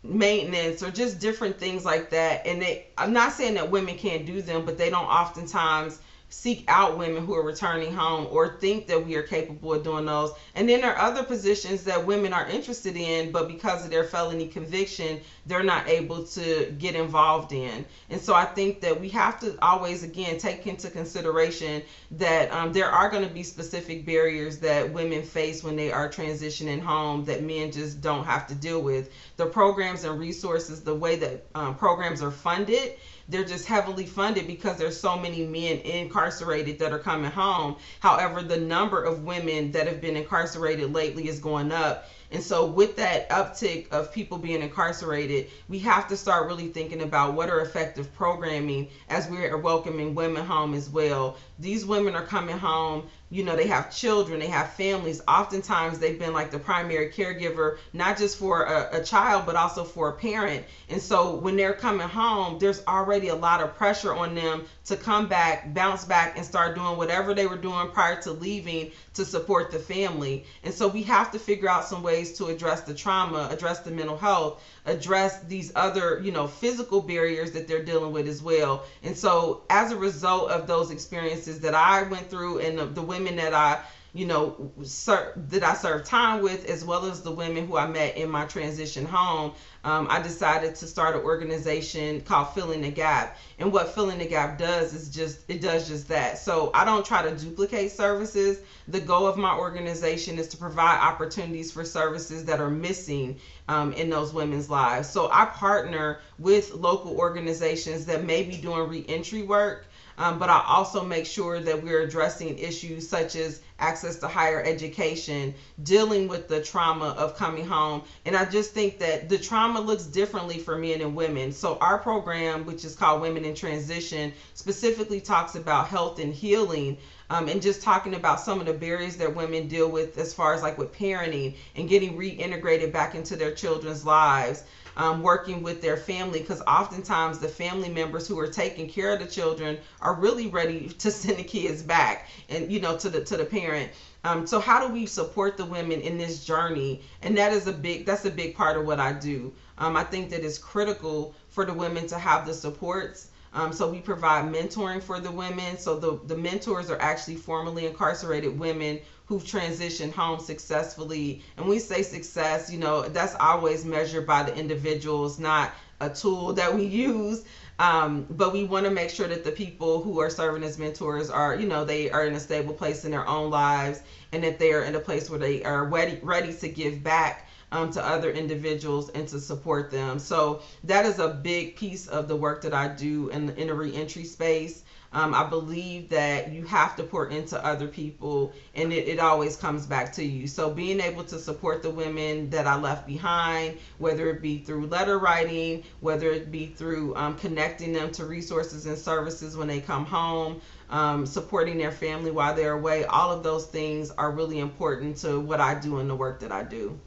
maintenance 0.03 0.83
or 0.83 0.91
just 0.91 1.19
different 1.19 1.59
things 1.59 1.85
like 1.85 2.11
that. 2.11 2.43
And 2.47 2.63
they 2.63 2.79
i'm 2.99 3.13
not 3.13 3.33
saying 3.33 3.55
that 3.55 3.69
women 3.69 3.95
can't 3.97 4.25
do 4.25 4.41
them 4.41 4.63
but 4.65 4.77
they 4.77 4.89
don't 4.91 5.07
oftentimes 5.07 5.99
seek 6.28 6.64
out 6.66 6.99
women 6.99 7.25
who 7.25 7.35
are 7.35 7.45
returning 7.45 7.95
home 7.95 8.26
or 8.30 8.56
think 8.59 8.87
that 8.88 9.04
we 9.04 9.14
are 9.14 9.23
capable 9.23 9.75
of 9.75 9.85
doing 9.85 10.04
those. 10.04 10.33
And 10.54 10.68
then 10.68 10.80
there 10.80 10.95
are 10.95 11.11
other 11.11 11.23
positions 11.23 11.85
that 11.85 12.04
women 12.04 12.33
are 12.33 12.47
interested 12.49 12.97
in, 12.97 13.30
but 13.30 13.47
because 13.47 13.85
of 13.85 13.90
their 13.90 14.04
felony 14.04 14.49
conviction, 14.49 15.21
they're 15.47 15.62
not 15.62 15.88
able 15.88 16.25
to 16.25 16.75
get 16.78 16.97
involved 16.97 17.52
in. 17.52 17.87
And 18.11 18.21
so 18.21 18.35
I 18.35 18.45
think 18.45 18.80
that 18.80 19.00
we 19.00 19.09
have 19.11 19.38
to 19.40 19.56
always, 19.62 20.02
again, 20.02 20.38
take 20.38 20.66
into 20.66 20.90
consideration 20.90 21.83
that 22.12 22.52
um, 22.52 22.73
there 22.73 22.90
are 22.90 23.09
going 23.09 23.26
to 23.26 23.33
be 23.33 23.45
specific 23.45 24.04
barriers 24.04 24.59
that 24.59 24.92
women 24.92 25.23
face 25.23 25.62
when 25.62 25.76
they 25.76 25.92
are 25.92 26.09
transitioning 26.09 26.83
home 26.83 27.25
that 27.25 27.42
men 27.42 27.71
just 27.71 28.00
don't 28.00 28.25
have 28.25 28.49
to 28.49 28.54
deal 28.54 28.83
with. 28.83 29.11
The 29.37 29.47
programs 29.47 30.02
and 30.02 30.18
resources, 30.18 30.83
the 30.83 30.95
way 30.95 31.16
that 31.16 31.47
um, 31.54 31.76
programs 31.76 32.21
are 32.21 32.33
funded, 32.33 32.95
they're 33.28 33.45
just 33.45 33.66
heavily 33.66 34.06
funded 34.06 34.47
because 34.47 34.78
there's 34.78 34.99
so 34.99 35.16
many 35.16 35.45
men 35.45 35.78
incarcerated 35.78 36.78
that 36.78 36.92
are 36.92 36.99
coming 36.99 37.30
home. 37.30 37.76
However, 38.00 38.42
the 38.42 38.59
number 38.59 39.02
of 39.02 39.25
women 39.25 39.73
that 39.73 39.87
have 39.87 40.00
been 40.00 40.16
incarcerated 40.16 40.92
lately 40.92 41.28
is 41.28 41.40
going 41.40 41.73
up. 41.73 42.09
And 42.30 42.42
so, 42.42 42.64
with 42.64 42.97
that 42.97 43.28
uptick 43.30 43.88
of 43.92 44.12
people 44.12 44.38
being 44.38 44.61
incarcerated, 44.61 45.47
we 45.68 45.78
have 45.80 46.09
to 46.09 46.16
start 46.16 46.47
really 46.47 46.66
thinking 46.66 47.00
about 47.02 47.35
what 47.35 47.49
are 47.49 47.61
effective 47.61 48.12
programming 48.12 48.88
as 49.09 49.28
we're 49.28 49.56
welcoming 49.56 50.14
women 50.14 50.45
home 50.45 50.75
as 50.75 50.90
well. 50.90 51.37
These 51.59 51.87
women 51.87 52.15
are 52.15 52.27
coming 52.27 52.59
home 52.59 53.09
you 53.29 53.43
know 53.43 53.57
they 53.57 53.67
have 53.67 53.95
children 53.95 54.39
they 54.39 54.47
have 54.47 54.73
families. 54.75 55.21
Oftentimes 55.27 55.99
they've 55.99 56.19
been 56.19 56.33
like 56.33 56.51
the 56.51 56.59
primary 56.59 57.11
caregiver 57.11 57.79
not 57.93 58.17
just 58.17 58.39
for 58.39 58.65
a, 58.65 59.01
a, 59.01 59.05
child 59.05 59.47
but 59.47 59.57
also 59.57 59.85
for 59.85 60.11
a 60.11 60.13
parent. 60.13 60.65
And 60.89 61.03
so 61.03 61.35
when 61.35 61.57
they're 61.57 61.75
coming 61.75 62.09
home 62.09 62.59
there's 62.59 62.83
already 62.87 63.29
a 63.29 63.35
lot 63.35 63.61
of 63.61 63.75
pressure 63.75 64.15
on 64.15 64.35
them 64.35 64.65
to 64.85 64.97
come 64.97 65.27
back 65.27 65.75
bounce 65.75 66.05
back 66.05 66.37
and 66.37 66.47
start 66.47 66.77
doing 66.77 66.97
whatever 66.97 67.35
they 67.35 67.47
were 67.47 67.57
doing 67.57 67.89
prior 67.89 68.21
to 68.23 68.31
leaving 68.31 68.93
to 69.15 69.25
support 69.25 69.73
the 69.73 69.79
family. 69.79 70.45
And 70.63 70.73
so 70.73 70.87
we 70.87 71.03
have 71.03 71.33
to 71.33 71.39
figure 71.39 71.69
out 71.69 71.85
some 71.85 72.03
ways 72.03 72.39
to 72.39 72.47
address 72.47 72.83
the 72.83 72.95
trauma 72.95 73.49
address 73.51 73.81
the 73.81 73.91
mental 73.91 74.17
health 74.17 74.63
address 74.87 75.38
these 75.40 75.73
other 75.76 76.19
you 76.23 76.33
know 76.33 76.47
physical 76.47 77.00
barriers 77.00 77.52
that 77.52 77.66
they're 77.69 77.81
dealing 77.81 78.12
with 78.12 78.26
as 78.28 78.43
well. 78.43 78.83
And 79.02 79.16
so 79.16 79.61
as 79.71 79.90
a 79.90 79.97
result 79.97 80.50
of 80.50 80.66
those 80.66 80.90
experiences 80.90 81.61
that 81.61 81.75
i 81.75 82.02
went 82.02 82.31
through 82.31 82.59
and 82.59 82.78
the, 82.78 82.87
the 82.87 83.02
women 83.02 83.37
that 83.37 83.52
I, 83.55 83.78
you 84.16 84.26
know, 84.26 84.73
ser- 84.82 85.32
that 85.37 85.62
I 85.62 85.75
served 85.75 86.06
time 86.06 86.42
with, 86.42 86.64
as 86.66 86.85
well 86.85 87.04
as 87.06 87.23
the 87.23 87.30
women 87.30 87.66
who 87.66 87.76
I 87.76 87.87
met 87.87 88.16
in 88.16 88.30
my 88.30 88.44
transition 88.46 89.04
home, 89.04 89.52
um, 89.85 90.06
I 90.11 90.20
decided 90.20 90.75
to 90.76 90.87
start 90.87 91.14
an 91.14 91.23
organization 91.23 92.23
called 92.23 92.54
Filling 92.54 92.82
the 92.82 92.90
Gap. 92.90 93.37
And 93.58 93.73
what 93.73 93.94
Filling 93.94 94.18
the 94.18 94.26
Gap 94.26 94.58
does 94.58 94.94
is 94.94 95.08
just, 95.08 95.40
it 95.49 95.61
does 95.61 95.87
just 95.87 96.08
that. 96.08 96.38
So 96.38 96.70
I 96.75 96.85
don't 96.85 97.04
try 97.04 97.23
to 97.23 97.37
duplicate 97.37 97.92
services. 97.92 98.61
The 98.88 99.00
goal 99.00 99.26
of 99.26 99.37
my 99.37 99.54
organization 99.54 100.38
is 100.38 100.49
to 100.49 100.56
provide 100.56 100.99
opportunities 100.99 101.70
for 101.70 101.85
services 101.85 102.44
that 102.46 102.61
are 102.61 102.70
missing 102.70 103.38
um, 103.68 103.92
in 103.92 104.11
those 104.11 104.32
women's 104.32 104.70
lives. 104.70 105.08
So 105.08 105.28
I 105.30 105.44
partner 105.44 106.20
with 106.38 106.73
local 106.75 107.16
organizations 107.16 108.06
that 108.06 108.25
may 108.25 108.42
be 108.42 108.56
doing 108.56 108.88
reentry 108.88 109.42
work 109.42 109.87
um, 110.18 110.38
but 110.38 110.49
I 110.49 110.62
also 110.66 111.02
make 111.04 111.26
sure 111.26 111.61
that 111.61 111.82
we're 111.82 112.00
addressing 112.00 112.58
issues 112.58 113.08
such 113.08 113.37
as 113.37 113.61
access 113.78 114.16
to 114.16 114.28
higher 114.28 114.62
education, 114.62 115.54
dealing 115.83 116.28
with 116.28 116.49
the 116.49 116.62
trauma 116.62 117.09
of 117.11 117.37
coming 117.37 117.66
home. 117.66 118.02
And 118.25 118.37
I 118.37 118.45
just 118.45 118.73
think 118.73 118.99
that 118.99 119.28
the 119.28 119.38
trauma 119.38 119.80
looks 119.80 120.04
differently 120.04 120.59
for 120.59 120.76
men 120.76 121.00
and 121.00 121.14
women. 121.14 121.52
So 121.52 121.78
our 121.80 121.99
program, 121.99 122.64
which 122.64 122.85
is 122.85 122.95
called 122.95 123.21
Women 123.21 123.45
in 123.45 123.54
Transition, 123.54 124.33
specifically 124.54 125.21
talks 125.21 125.54
about 125.54 125.88
health 125.88 126.18
and 126.18 126.33
healing. 126.33 126.97
Um, 127.28 127.49
and 127.49 127.61
just 127.61 127.83
talking 127.83 128.14
about 128.14 128.38
some 128.38 128.61
of 128.61 128.66
the 128.66 128.73
barriers 128.73 129.16
that 129.16 129.35
women 129.35 129.66
deal 129.66 129.90
with 129.90 130.16
as 130.16 130.33
far 130.33 130.54
as 130.54 130.62
like 130.62 130.78
with 130.78 130.92
parenting 130.92 131.56
and 131.75 131.88
getting 131.88 132.16
reintegrated 132.16 132.92
back 132.92 133.16
into 133.16 133.35
their 133.35 133.50
children's 133.50 134.04
lives 134.04 134.62
um, 134.97 135.23
working 135.23 135.62
with 135.62 135.81
their 135.81 135.97
family 135.97 136.41
because 136.41 136.62
oftentimes 136.67 137.38
the 137.38 137.49
family 137.49 137.88
members 137.88 138.26
who 138.26 138.38
are 138.38 138.49
taking 138.49 138.88
care 138.88 139.12
of 139.12 139.19
the 139.21 139.26
children 139.26 139.79
are 140.00 140.15
really 140.15 140.47
ready 140.47 140.88
to 140.88 141.11
send 141.12 141.38
the 141.38 141.45
kids 141.45 141.83
back 141.83 142.29
and 142.49 142.71
you 142.73 142.81
know 142.81 142.95
to 142.95 143.09
the 143.09 143.21
to 143.21 143.37
the 143.37 143.45
parent. 143.45 143.93
Um, 144.25 144.47
so 144.47 144.59
how 144.59 144.81
do 144.81 144.88
we 144.88 145.07
support 145.07 145.57
the 145.57 145.65
women 145.65 146.00
in 146.00 146.19
this 146.19 146.45
journey? 146.45 147.00
And 147.23 147.37
that 147.37 147.53
is 147.53 147.67
a 147.67 147.73
big 147.73 148.07
that's 148.07 148.25
a 148.25 148.31
big 148.31 148.55
part 148.55 148.76
of 148.76 148.85
what 148.85 149.00
i 149.00 149.12
do. 149.12 149.53
Um, 149.79 149.97
i 149.97 150.03
think 150.03 150.31
that 150.31 150.45
it's 150.45 150.59
critical 150.59 151.33
for 151.49 151.65
the 151.65 151.75
women 151.75 152.07
to 152.07 152.19
have 152.19 152.45
the 152.45 152.55
supports 152.55 153.29
Um, 153.53 153.73
so 153.73 153.91
we 153.91 154.00
provide 154.00 154.47
mentoring 154.53 155.03
for 155.03 155.19
the 155.21 155.31
women. 155.31 155.79
So 155.79 155.99
the, 155.99 156.21
the 156.26 156.37
mentors 156.37 156.91
are 156.91 157.00
actually 157.00 157.37
formerly 157.37 157.87
incarcerated 157.87 158.59
women 158.59 159.00
who've 159.26 159.45
transitioned 159.45 160.12
home 160.12 160.41
successfully. 160.41 161.43
And 161.57 161.67
we 161.67 161.79
say 161.79 162.03
success, 162.03 162.71
you 162.71 162.79
know, 162.79 163.03
that's 163.03 163.35
always 163.37 163.85
measured 163.85 164.26
by 164.26 164.43
the 164.43 164.55
individuals, 164.55 165.38
not 165.38 165.73
a 166.00 166.11
tool 166.11 166.53
that 166.53 166.75
we 166.75 166.85
use. 166.85 167.45
Um, 167.79 168.26
but 168.31 168.53
we 168.53 168.65
want 168.65 168.87
to 168.87 168.91
make 168.91 169.11
sure 169.11 169.29
that 169.29 169.45
the 169.45 169.50
people 169.50 170.00
who 170.00 170.19
are 170.21 170.31
serving 170.31 170.62
as 170.62 170.79
mentors 170.79 171.29
are, 171.29 171.55
you 171.55 171.67
know, 171.67 171.85
they 171.85 172.11
are 172.11 172.25
in 172.25 172.35
a 172.35 172.41
stable 172.41 172.73
place 172.73 173.05
in 173.05 173.11
their 173.11 173.26
own 173.29 173.50
lives 173.50 174.00
and 174.33 174.43
that 174.45 174.59
they 174.59 174.73
are 174.73 174.83
in 174.83 174.95
a 174.95 175.00
place 175.00 175.29
where 175.29 175.38
they 175.38 175.62
are 175.62 175.85
ready, 175.85 176.19
ready 176.23 176.53
to 176.55 176.69
give 176.69 177.03
back 177.03 177.46
um, 177.73 177.90
to 177.92 178.04
other 178.04 178.30
individuals 178.30 179.11
and 179.11 179.26
to 179.28 179.40
support 179.40 179.90
them. 179.90 180.18
So 180.18 180.62
that 180.85 181.04
is 181.04 181.18
a 181.18 181.28
big 181.28 181.76
piece 181.76 182.06
of 182.06 182.28
the 182.28 182.37
work 182.37 182.62
that 182.62 182.75
I 182.75 182.88
do 182.88 183.28
in 183.30 183.46
the, 183.46 183.76
reentry 183.76 184.25
space. 184.25 184.85
Um, 185.12 185.35
I 185.35 185.44
believe 185.44 186.08
that 186.11 186.52
you 186.52 186.64
have 186.64 186.96
to 186.96 187.02
pour 187.02 187.28
into 187.28 187.62
other 187.64 187.88
people 187.88 188.52
and 188.75 188.92
it, 188.92 189.08
it 189.08 189.18
always 189.18 189.56
comes 189.56 189.87
back 189.87 190.12
to 190.14 190.25
you. 190.25 190.46
So 190.46 190.70
being 190.70 191.00
able 191.00 191.25
to 191.25 191.38
support 191.38 191.82
the 191.82 191.90
women 191.90 192.50
that 192.50 192.66
I 192.66 192.76
left 192.76 193.06
behind, 193.06 193.78
whether 193.99 194.30
it 194.30 194.40
be 194.40 194.58
through 194.58 194.87
letter 194.87 195.18
writing, 195.18 195.85
whether 196.00 196.30
it 196.30 196.50
be 196.50 196.66
through 196.66 197.16
um, 197.16 197.37
connecting 197.37 197.92
them 197.92 198.12
to 198.12 198.25
resources 198.25 198.87
and 198.87 198.96
services 198.96 199.56
when 199.56 199.68
they 199.68 199.80
come 199.80 200.04
home, 200.04 200.61
um, 200.90 201.26
supporting 201.26 201.78
their 201.78 201.92
family 201.92 202.30
while 202.30 202.54
they're 202.54 202.75
away, 202.75 203.04
all 203.04 203.30
of 203.30 203.42
those 203.42 203.66
things 203.66 204.11
are 204.12 204.30
really 204.30 204.58
important 204.58 205.16
to 205.18 205.40
what 205.40 205.61
I 205.61 205.75
do 205.75 205.99
and 205.99 206.08
the 206.08 206.16
work 206.16 206.40
that 206.40 206.52
I 206.52 206.62
do. 206.62 206.99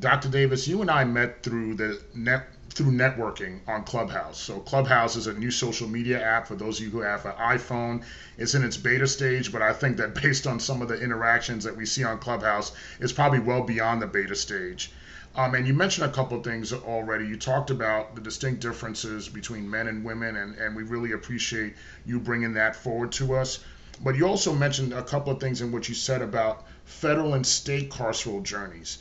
Dr. 0.00 0.28
Davis, 0.28 0.66
you 0.66 0.82
and 0.82 0.90
I 0.90 1.04
met 1.04 1.42
through 1.42 1.74
the 1.74 1.98
net 2.14 2.42
through 2.70 2.90
networking 2.92 3.60
on 3.66 3.84
Clubhouse. 3.84 4.38
So 4.38 4.60
Clubhouse 4.60 5.16
is 5.16 5.26
a 5.26 5.32
new 5.32 5.50
social 5.50 5.86
media 5.88 6.20
app 6.20 6.46
for 6.46 6.54
those 6.56 6.78
of 6.78 6.84
you 6.84 6.90
who 6.90 7.00
have 7.00 7.24
an 7.24 7.32
iPhone. 7.34 8.02
It's 8.36 8.54
in 8.54 8.62
its 8.64 8.76
beta 8.76 9.06
stage, 9.06 9.50
but 9.52 9.62
I 9.62 9.72
think 9.72 9.96
that 9.98 10.14
based 10.14 10.46
on 10.46 10.60
some 10.60 10.82
of 10.82 10.88
the 10.88 10.96
interactions 11.00 11.64
that 11.64 11.74
we 11.76 11.86
see 11.86 12.04
on 12.04 12.18
Clubhouse, 12.18 12.72
it's 13.00 13.12
probably 13.12 13.38
well 13.38 13.62
beyond 13.62 14.02
the 14.02 14.06
beta 14.06 14.34
stage. 14.34 14.90
Um, 15.34 15.54
and 15.54 15.66
you 15.66 15.72
mentioned 15.74 16.04
a 16.06 16.10
couple 16.10 16.36
of 16.36 16.44
things 16.44 16.72
already. 16.72 17.26
You 17.26 17.36
talked 17.36 17.70
about 17.70 18.14
the 18.14 18.20
distinct 18.20 18.60
differences 18.60 19.28
between 19.28 19.70
men 19.70 19.86
and 19.86 20.04
women, 20.04 20.36
and, 20.36 20.54
and 20.56 20.76
we 20.76 20.82
really 20.82 21.12
appreciate 21.12 21.74
you 22.04 22.20
bringing 22.20 22.52
that 22.54 22.76
forward 22.76 23.12
to 23.12 23.34
us. 23.34 23.58
But 24.00 24.16
you 24.16 24.26
also 24.26 24.52
mentioned 24.52 24.92
a 24.92 25.02
couple 25.02 25.32
of 25.32 25.40
things 25.40 25.62
in 25.62 25.72
what 25.72 25.88
you 25.88 25.94
said 25.94 26.22
about 26.22 26.60
federal 26.84 27.34
and 27.34 27.46
state 27.46 27.88
carceral 27.90 28.42
journeys. 28.42 28.98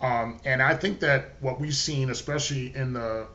Um, 0.00 0.38
and 0.44 0.62
I 0.62 0.74
think 0.74 1.00
that 1.00 1.36
what 1.40 1.60
we've 1.60 1.74
seen, 1.74 2.10
especially 2.10 2.74
in 2.76 2.92
the 2.92 3.26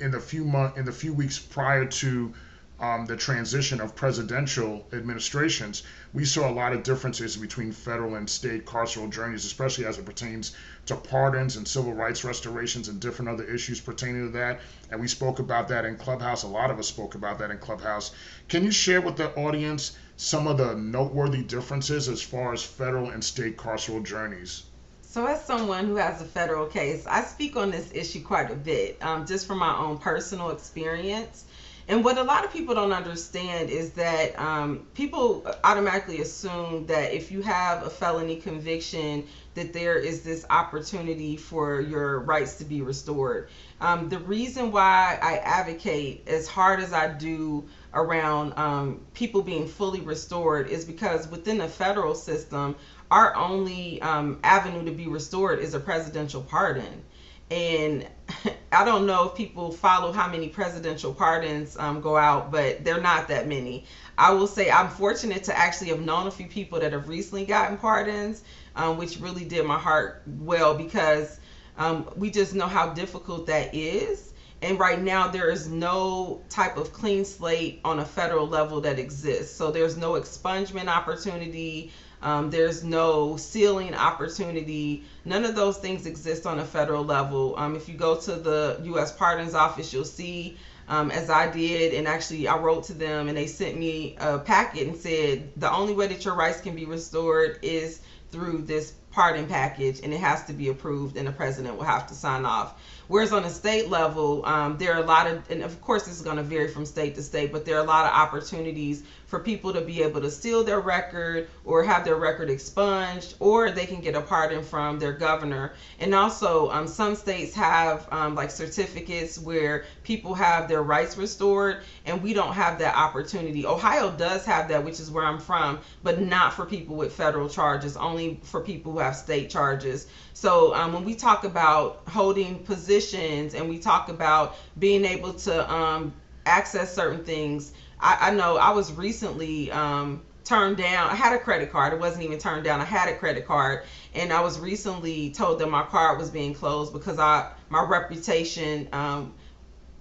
in 0.00 0.10
the 0.10 0.20
few 0.20 0.44
month 0.44 0.76
in 0.76 0.84
the 0.84 0.92
few 0.92 1.14
weeks 1.14 1.38
prior 1.38 1.84
to 1.86 2.34
um, 2.80 3.06
the 3.06 3.16
transition 3.16 3.80
of 3.80 3.94
presidential 3.94 4.84
administrations, 4.92 5.84
we 6.12 6.24
saw 6.24 6.50
a 6.50 6.52
lot 6.52 6.72
of 6.72 6.82
differences 6.82 7.36
between 7.36 7.70
federal 7.70 8.16
and 8.16 8.28
state 8.28 8.66
carceral 8.66 9.08
journeys, 9.08 9.44
especially 9.44 9.86
as 9.86 9.98
it 9.98 10.04
pertains 10.04 10.56
to 10.86 10.96
pardons 10.96 11.56
and 11.56 11.68
civil 11.68 11.94
rights 11.94 12.24
restorations 12.24 12.88
and 12.88 12.98
different 13.00 13.28
other 13.28 13.44
issues 13.44 13.80
pertaining 13.80 14.26
to 14.26 14.32
that. 14.32 14.60
And 14.90 15.00
we 15.00 15.06
spoke 15.06 15.38
about 15.38 15.68
that 15.68 15.84
in 15.84 15.96
Clubhouse. 15.96 16.42
A 16.42 16.48
lot 16.48 16.72
of 16.72 16.80
us 16.80 16.88
spoke 16.88 17.14
about 17.14 17.38
that 17.38 17.52
in 17.52 17.58
Clubhouse. 17.58 18.10
Can 18.48 18.64
you 18.64 18.72
share 18.72 19.00
with 19.00 19.16
the 19.16 19.30
audience 19.36 19.92
some 20.16 20.48
of 20.48 20.58
the 20.58 20.74
noteworthy 20.74 21.44
differences 21.44 22.08
as 22.08 22.20
far 22.20 22.52
as 22.52 22.64
federal 22.64 23.10
and 23.10 23.22
state 23.22 23.56
carceral 23.56 24.02
journeys? 24.02 24.64
So, 25.12 25.26
as 25.26 25.44
someone 25.44 25.88
who 25.88 25.96
has 25.96 26.22
a 26.22 26.24
federal 26.24 26.64
case, 26.64 27.06
I 27.06 27.22
speak 27.24 27.54
on 27.54 27.70
this 27.70 27.90
issue 27.92 28.22
quite 28.22 28.50
a 28.50 28.54
bit, 28.54 28.96
um, 29.02 29.26
just 29.26 29.46
from 29.46 29.58
my 29.58 29.76
own 29.76 29.98
personal 29.98 30.48
experience. 30.48 31.44
And 31.86 32.02
what 32.02 32.16
a 32.16 32.22
lot 32.22 32.46
of 32.46 32.52
people 32.52 32.74
don't 32.74 32.92
understand 32.92 33.68
is 33.68 33.90
that 33.92 34.38
um, 34.40 34.86
people 34.94 35.46
automatically 35.64 36.22
assume 36.22 36.86
that 36.86 37.12
if 37.12 37.30
you 37.30 37.42
have 37.42 37.82
a 37.82 37.90
felony 37.90 38.36
conviction, 38.36 39.26
that 39.52 39.74
there 39.74 39.98
is 39.98 40.22
this 40.22 40.46
opportunity 40.48 41.36
for 41.36 41.82
your 41.82 42.20
rights 42.20 42.54
to 42.56 42.64
be 42.64 42.80
restored. 42.80 43.48
Um, 43.82 44.08
the 44.08 44.18
reason 44.18 44.72
why 44.72 45.18
I 45.20 45.36
advocate 45.38 46.26
as 46.26 46.48
hard 46.48 46.80
as 46.80 46.94
I 46.94 47.08
do 47.08 47.68
around 47.92 48.54
um, 48.56 49.04
people 49.12 49.42
being 49.42 49.68
fully 49.68 50.00
restored 50.00 50.68
is 50.68 50.86
because 50.86 51.28
within 51.28 51.58
the 51.58 51.68
federal 51.68 52.14
system, 52.14 52.76
our 53.12 53.36
only 53.36 54.00
um, 54.00 54.38
avenue 54.42 54.86
to 54.86 54.90
be 54.90 55.06
restored 55.06 55.58
is 55.58 55.74
a 55.74 55.80
presidential 55.80 56.40
pardon. 56.40 57.04
And 57.50 58.08
I 58.72 58.86
don't 58.86 59.06
know 59.06 59.28
if 59.28 59.34
people 59.34 59.70
follow 59.70 60.12
how 60.12 60.28
many 60.28 60.48
presidential 60.48 61.12
pardons 61.12 61.76
um, 61.78 62.00
go 62.00 62.16
out, 62.16 62.50
but 62.50 62.84
they're 62.84 63.02
not 63.02 63.28
that 63.28 63.46
many. 63.46 63.84
I 64.16 64.32
will 64.32 64.46
say 64.46 64.70
I'm 64.70 64.88
fortunate 64.88 65.44
to 65.44 65.56
actually 65.56 65.88
have 65.88 66.00
known 66.00 66.26
a 66.26 66.30
few 66.30 66.46
people 66.46 66.80
that 66.80 66.94
have 66.94 67.06
recently 67.06 67.44
gotten 67.44 67.76
pardons, 67.76 68.42
um, 68.74 68.96
which 68.96 69.20
really 69.20 69.44
did 69.44 69.66
my 69.66 69.78
heart 69.78 70.22
well 70.26 70.74
because 70.74 71.38
um, 71.76 72.08
we 72.16 72.30
just 72.30 72.54
know 72.54 72.66
how 72.66 72.94
difficult 72.94 73.46
that 73.48 73.74
is. 73.74 74.32
And 74.62 74.78
right 74.78 74.98
now, 74.98 75.28
there 75.28 75.50
is 75.50 75.68
no 75.68 76.40
type 76.48 76.78
of 76.78 76.94
clean 76.94 77.26
slate 77.26 77.80
on 77.84 77.98
a 77.98 78.06
federal 78.06 78.46
level 78.46 78.80
that 78.82 78.98
exists. 78.98 79.54
So 79.54 79.70
there's 79.70 79.98
no 79.98 80.12
expungement 80.12 80.86
opportunity. 80.86 81.92
Um, 82.22 82.50
there's 82.50 82.84
no 82.84 83.36
sealing 83.36 83.94
opportunity. 83.94 85.04
None 85.24 85.44
of 85.44 85.54
those 85.54 85.78
things 85.78 86.06
exist 86.06 86.46
on 86.46 86.58
a 86.58 86.64
federal 86.64 87.04
level. 87.04 87.54
Um, 87.58 87.76
if 87.76 87.88
you 87.88 87.94
go 87.94 88.16
to 88.16 88.34
the 88.34 88.80
U.S. 88.84 89.12
Pardons 89.12 89.54
Office, 89.54 89.92
you'll 89.92 90.04
see, 90.04 90.56
um, 90.88 91.10
as 91.10 91.30
I 91.30 91.50
did, 91.50 91.94
and 91.94 92.06
actually 92.06 92.46
I 92.46 92.56
wrote 92.58 92.84
to 92.84 92.94
them 92.94 93.28
and 93.28 93.36
they 93.36 93.46
sent 93.46 93.76
me 93.76 94.16
a 94.20 94.38
packet 94.38 94.86
and 94.86 94.96
said 94.96 95.52
the 95.56 95.72
only 95.72 95.94
way 95.94 96.06
that 96.06 96.24
your 96.24 96.34
rights 96.34 96.60
can 96.60 96.76
be 96.76 96.84
restored 96.84 97.58
is 97.62 98.00
through 98.30 98.62
this 98.62 98.94
pardon 99.12 99.46
package 99.46 100.00
and 100.02 100.12
it 100.12 100.18
has 100.18 100.44
to 100.46 100.54
be 100.54 100.70
approved 100.70 101.16
and 101.16 101.28
the 101.28 101.32
president 101.32 101.76
will 101.76 101.84
have 101.84 102.06
to 102.06 102.14
sign 102.14 102.44
off. 102.44 102.80
Whereas 103.08 103.32
on 103.32 103.44
a 103.44 103.50
state 103.50 103.90
level, 103.90 104.44
um, 104.46 104.78
there 104.78 104.94
are 104.94 105.02
a 105.02 105.06
lot 105.06 105.26
of, 105.26 105.50
and 105.50 105.62
of 105.62 105.80
course 105.82 106.04
this 106.04 106.16
is 106.16 106.22
going 106.22 106.38
to 106.38 106.42
vary 106.42 106.68
from 106.68 106.86
state 106.86 107.14
to 107.16 107.22
state, 107.22 107.52
but 107.52 107.66
there 107.66 107.76
are 107.76 107.84
a 107.84 107.86
lot 107.86 108.06
of 108.06 108.12
opportunities 108.12 109.02
for 109.32 109.40
people 109.40 109.72
to 109.72 109.80
be 109.80 110.02
able 110.02 110.20
to 110.20 110.30
steal 110.30 110.62
their 110.62 110.80
record 110.80 111.48
or 111.64 111.82
have 111.82 112.04
their 112.04 112.16
record 112.16 112.50
expunged, 112.50 113.34
or 113.40 113.70
they 113.70 113.86
can 113.86 114.02
get 114.02 114.14
a 114.14 114.20
pardon 114.20 114.62
from 114.62 114.98
their 114.98 115.14
governor. 115.14 115.72
And 115.98 116.14
also, 116.14 116.70
um, 116.70 116.86
some 116.86 117.16
states 117.16 117.54
have 117.54 118.06
um, 118.12 118.34
like 118.34 118.50
certificates 118.50 119.38
where 119.38 119.86
people 120.02 120.34
have 120.34 120.68
their 120.68 120.82
rights 120.82 121.16
restored, 121.16 121.78
and 122.04 122.22
we 122.22 122.34
don't 122.34 122.52
have 122.52 122.78
that 122.80 122.94
opportunity. 122.94 123.64
Ohio 123.64 124.10
does 124.10 124.44
have 124.44 124.68
that, 124.68 124.84
which 124.84 125.00
is 125.00 125.10
where 125.10 125.24
I'm 125.24 125.40
from, 125.40 125.78
but 126.02 126.20
not 126.20 126.52
for 126.52 126.66
people 126.66 126.94
with 126.96 127.14
federal 127.14 127.48
charges, 127.48 127.96
only 127.96 128.38
for 128.42 128.60
people 128.60 128.92
who 128.92 128.98
have 128.98 129.16
state 129.16 129.48
charges. 129.48 130.08
So 130.34 130.74
um, 130.74 130.92
when 130.92 131.06
we 131.06 131.14
talk 131.14 131.44
about 131.44 132.02
holding 132.06 132.64
positions 132.64 133.54
and 133.54 133.66
we 133.66 133.78
talk 133.78 134.10
about 134.10 134.56
being 134.78 135.06
able 135.06 135.32
to 135.32 135.72
um, 135.72 136.12
access 136.44 136.94
certain 136.94 137.24
things, 137.24 137.72
I, 138.02 138.18
I 138.20 138.30
know 138.34 138.56
I 138.56 138.70
was 138.70 138.92
recently 138.92 139.70
um, 139.70 140.22
turned 140.44 140.76
down. 140.76 141.08
I 141.10 141.14
had 141.14 141.32
a 141.32 141.38
credit 141.38 141.70
card. 141.70 141.92
It 141.92 142.00
wasn't 142.00 142.24
even 142.24 142.38
turned 142.38 142.64
down. 142.64 142.80
I 142.80 142.84
had 142.84 143.08
a 143.08 143.16
credit 143.16 143.46
card, 143.46 143.84
and 144.14 144.32
I 144.32 144.40
was 144.40 144.58
recently 144.58 145.30
told 145.30 145.60
that 145.60 145.70
my 145.70 145.84
card 145.84 146.18
was 146.18 146.30
being 146.30 146.54
closed 146.54 146.92
because 146.92 147.18
I 147.18 147.52
my 147.70 147.82
reputation, 147.82 148.88
um, 148.92 149.32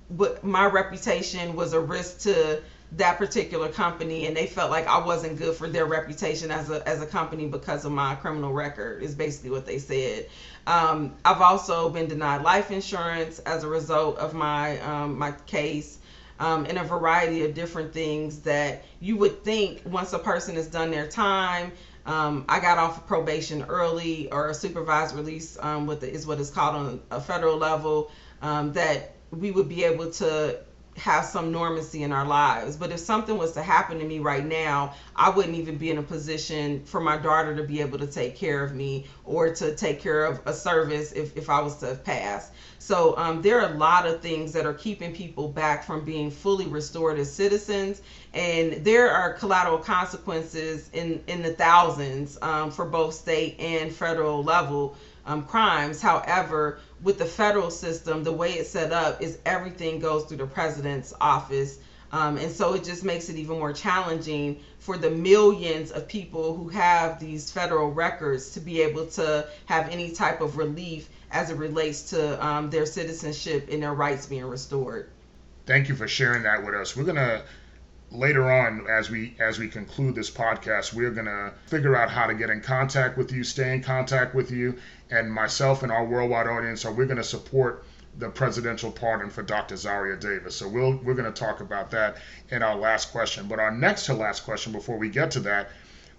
but 0.10 0.44
my 0.44 0.66
reputation 0.66 1.56
was 1.56 1.74
a 1.74 1.80
risk 1.80 2.22
to 2.22 2.62
that 2.94 3.18
particular 3.18 3.70
company 3.70 4.28
and 4.28 4.36
they 4.36 4.46
felt 4.46 4.70
like 4.70 4.86
I 4.86 4.98
wasn't 4.98 5.38
good 5.38 5.56
for 5.56 5.70
their 5.70 5.86
reputation 5.86 6.52
as 6.52 6.70
a 6.70 6.86
as 6.86 7.02
a 7.02 7.06
company 7.06 7.48
because 7.48 7.86
of 7.86 7.94
my 7.94 8.16
criminal 8.16 8.52
record 8.52 9.02
is 9.02 9.16
basically 9.16 9.52
what 9.52 9.66
they 9.66 9.78
said. 9.78 10.28
Um, 10.68 11.16
I've 11.24 11.42
also 11.42 11.90
been 11.90 12.08
denied 12.08 12.42
life 12.42 12.70
insurance 12.70 13.40
as 13.40 13.64
a 13.64 13.68
result 13.70 14.18
of 14.18 14.34
my 14.34 14.80
um, 14.82 15.18
my 15.18 15.32
case 15.46 16.00
um, 16.42 16.66
and 16.66 16.80
a 16.80 16.84
variety 16.84 17.46
of 17.46 17.54
different 17.54 17.94
things 17.94 18.40
that 18.40 18.84
you 19.00 19.16
would 19.16 19.44
think 19.44 19.84
once 19.86 20.12
a 20.12 20.20
person 20.20 20.56
has 20.56 20.68
done 20.68 20.90
their 20.90 21.08
time. 21.08 21.72
Um, 22.08 22.46
I 22.50 22.60
got 22.60 22.80
off 22.80 22.98
of 22.98 23.08
probation 23.08 23.62
early 23.70 24.30
or 24.32 24.50
a 24.50 24.54
supervised 24.54 25.16
release 25.16 25.56
um, 25.62 25.86
with 25.86 26.02
the, 26.02 26.12
is 26.12 26.26
what 26.26 26.40
is 26.40 26.50
called 26.50 26.76
on 26.76 27.02
a 27.12 27.22
federal 27.22 27.58
level 27.58 28.10
um, 28.42 28.74
that 28.74 29.14
we 29.30 29.52
would 29.52 29.70
be 29.70 29.84
able 29.84 30.10
to 30.14 30.58
have 30.98 31.26
some 31.26 31.54
normancy 31.54 32.02
in 32.02 32.12
our 32.12 32.26
lives. 32.26 32.76
But 32.76 32.92
if 32.92 33.00
something 33.00 33.38
was 33.38 33.54
to 33.54 33.64
happen 33.64 34.00
to 34.00 34.06
me 34.06 34.20
right 34.20 34.46
now, 34.46 34.94
I 35.16 35.30
wouldn't 35.30 35.56
even 35.56 35.78
be 35.78 35.90
in 35.90 35.98
a 35.98 36.04
position 36.04 36.84
for 36.86 37.00
my 37.00 37.18
daughter 37.18 37.56
to 37.56 37.64
be 37.64 37.82
able 37.82 37.98
to 38.00 38.08
take 38.08 38.36
care 38.36 38.64
of 38.64 38.76
me 38.76 39.06
or 39.26 39.54
to 39.56 39.76
take 39.76 40.02
care 40.02 40.26
of 40.26 40.42
a 40.46 40.54
service 40.54 41.12
if, 41.14 41.36
if 41.38 41.50
I 41.50 41.62
was 41.62 41.78
to 41.78 41.96
pass. 41.96 42.52
So 42.80 43.16
um, 43.18 43.42
there 43.42 43.62
are 43.62 43.74
a 43.74 43.78
lot 43.78 44.06
of 44.06 44.22
things 44.22 44.52
that 44.54 44.66
are 44.66 44.74
keeping 44.74 45.14
people 45.14 45.48
back 45.48 45.84
from 45.86 46.04
being 46.04 46.30
fully 46.30 46.66
restored 46.66 47.20
as 47.20 47.32
citizens. 47.32 48.02
And 48.34 48.84
there 48.84 49.10
are 49.12 49.34
collateral 49.34 49.78
consequences 49.78 50.90
in, 50.92 51.24
in 51.28 51.42
the 51.42 51.54
thousands 51.54 52.38
um, 52.42 52.72
for 52.72 52.86
both 52.86 53.14
state 53.14 53.60
and 53.60 53.94
federal 53.94 54.44
level 54.44 54.96
um, 55.26 55.46
crimes. 55.46 56.02
However, 56.02 56.80
with 57.02 57.18
the 57.18 57.26
federal 57.26 57.72
system, 57.72 58.24
the 58.24 58.32
way 58.32 58.54
it's 58.54 58.70
set 58.70 58.92
up 58.92 59.22
is 59.22 59.40
everything 59.46 60.00
goes 60.00 60.26
through 60.26 60.38
the 60.38 60.48
president's 60.48 61.14
office. 61.20 61.80
Um, 62.12 62.38
and 62.38 62.52
so 62.52 62.74
it 62.74 62.84
just 62.84 63.04
makes 63.06 63.30
it 63.30 63.38
even 63.38 63.58
more 63.58 63.72
challenging 63.72 64.60
for 64.80 64.98
the 64.98 65.10
millions 65.10 65.92
of 65.92 66.08
people 66.08 66.56
who 66.56 66.68
have 66.70 67.20
these 67.20 67.50
federal 67.50 67.92
records 67.92 68.52
to 68.52 68.60
be 68.60 68.82
able 68.82 69.06
to 69.08 69.48
have 69.66 69.90
any 69.90 70.12
type 70.12 70.42
of 70.42 70.58
relief 70.58 71.08
as 71.32 71.50
it 71.50 71.56
relates 71.56 72.10
to 72.10 72.46
um, 72.46 72.70
their 72.70 72.86
citizenship 72.86 73.70
and 73.72 73.82
their 73.82 73.94
rights 73.94 74.26
being 74.26 74.46
restored. 74.46 75.10
Thank 75.66 75.88
you 75.88 75.96
for 75.96 76.08
sharing 76.08 76.44
that 76.44 76.66
with 76.66 76.76
us. 76.76 76.98
We're 76.98 77.06
gonna 77.06 77.44
later 78.12 78.52
on 78.52 78.86
as 78.90 79.10
we 79.10 79.36
as 79.40 79.58
we 79.58 79.68
conclude 79.68 80.14
this 80.14 80.30
podcast 80.30 80.94
we're 80.94 81.12
going 81.12 81.26
to 81.26 81.52
figure 81.68 81.96
out 81.96 82.10
how 82.10 82.28
to 82.28 82.34
get 82.34 82.50
in 82.50 82.60
contact 82.60 83.18
with 83.18 83.32
you 83.32 83.44
stay 83.44 83.74
in 83.74 83.82
contact 83.82 84.36
with 84.36 84.52
you 84.52 84.78
and 85.10 85.32
myself 85.32 85.82
and 85.82 85.92
our 85.92 86.06
worldwide 86.06 86.48
audience 86.48 86.84
are 86.84 86.92
we're 86.92 87.06
going 87.06 87.16
to 87.16 87.24
support 87.24 87.86
the 88.18 88.30
presidential 88.30 88.92
pardon 88.92 89.30
for 89.30 89.42
Dr. 89.42 89.78
Zaria 89.78 90.18
Davis. 90.18 90.56
So 90.56 90.68
we'll, 90.68 90.98
we're 90.98 91.14
going 91.14 91.32
to 91.32 91.40
talk 91.40 91.62
about 91.62 91.92
that 91.92 92.18
in 92.50 92.62
our 92.62 92.76
last 92.76 93.12
question. 93.12 93.48
But 93.48 93.60
our 93.60 93.72
next 93.72 94.06
to 94.08 94.14
last 94.14 94.44
question 94.44 94.74
before 94.74 94.98
we 94.98 95.10
get 95.10 95.32
to 95.32 95.40
that, 95.42 95.70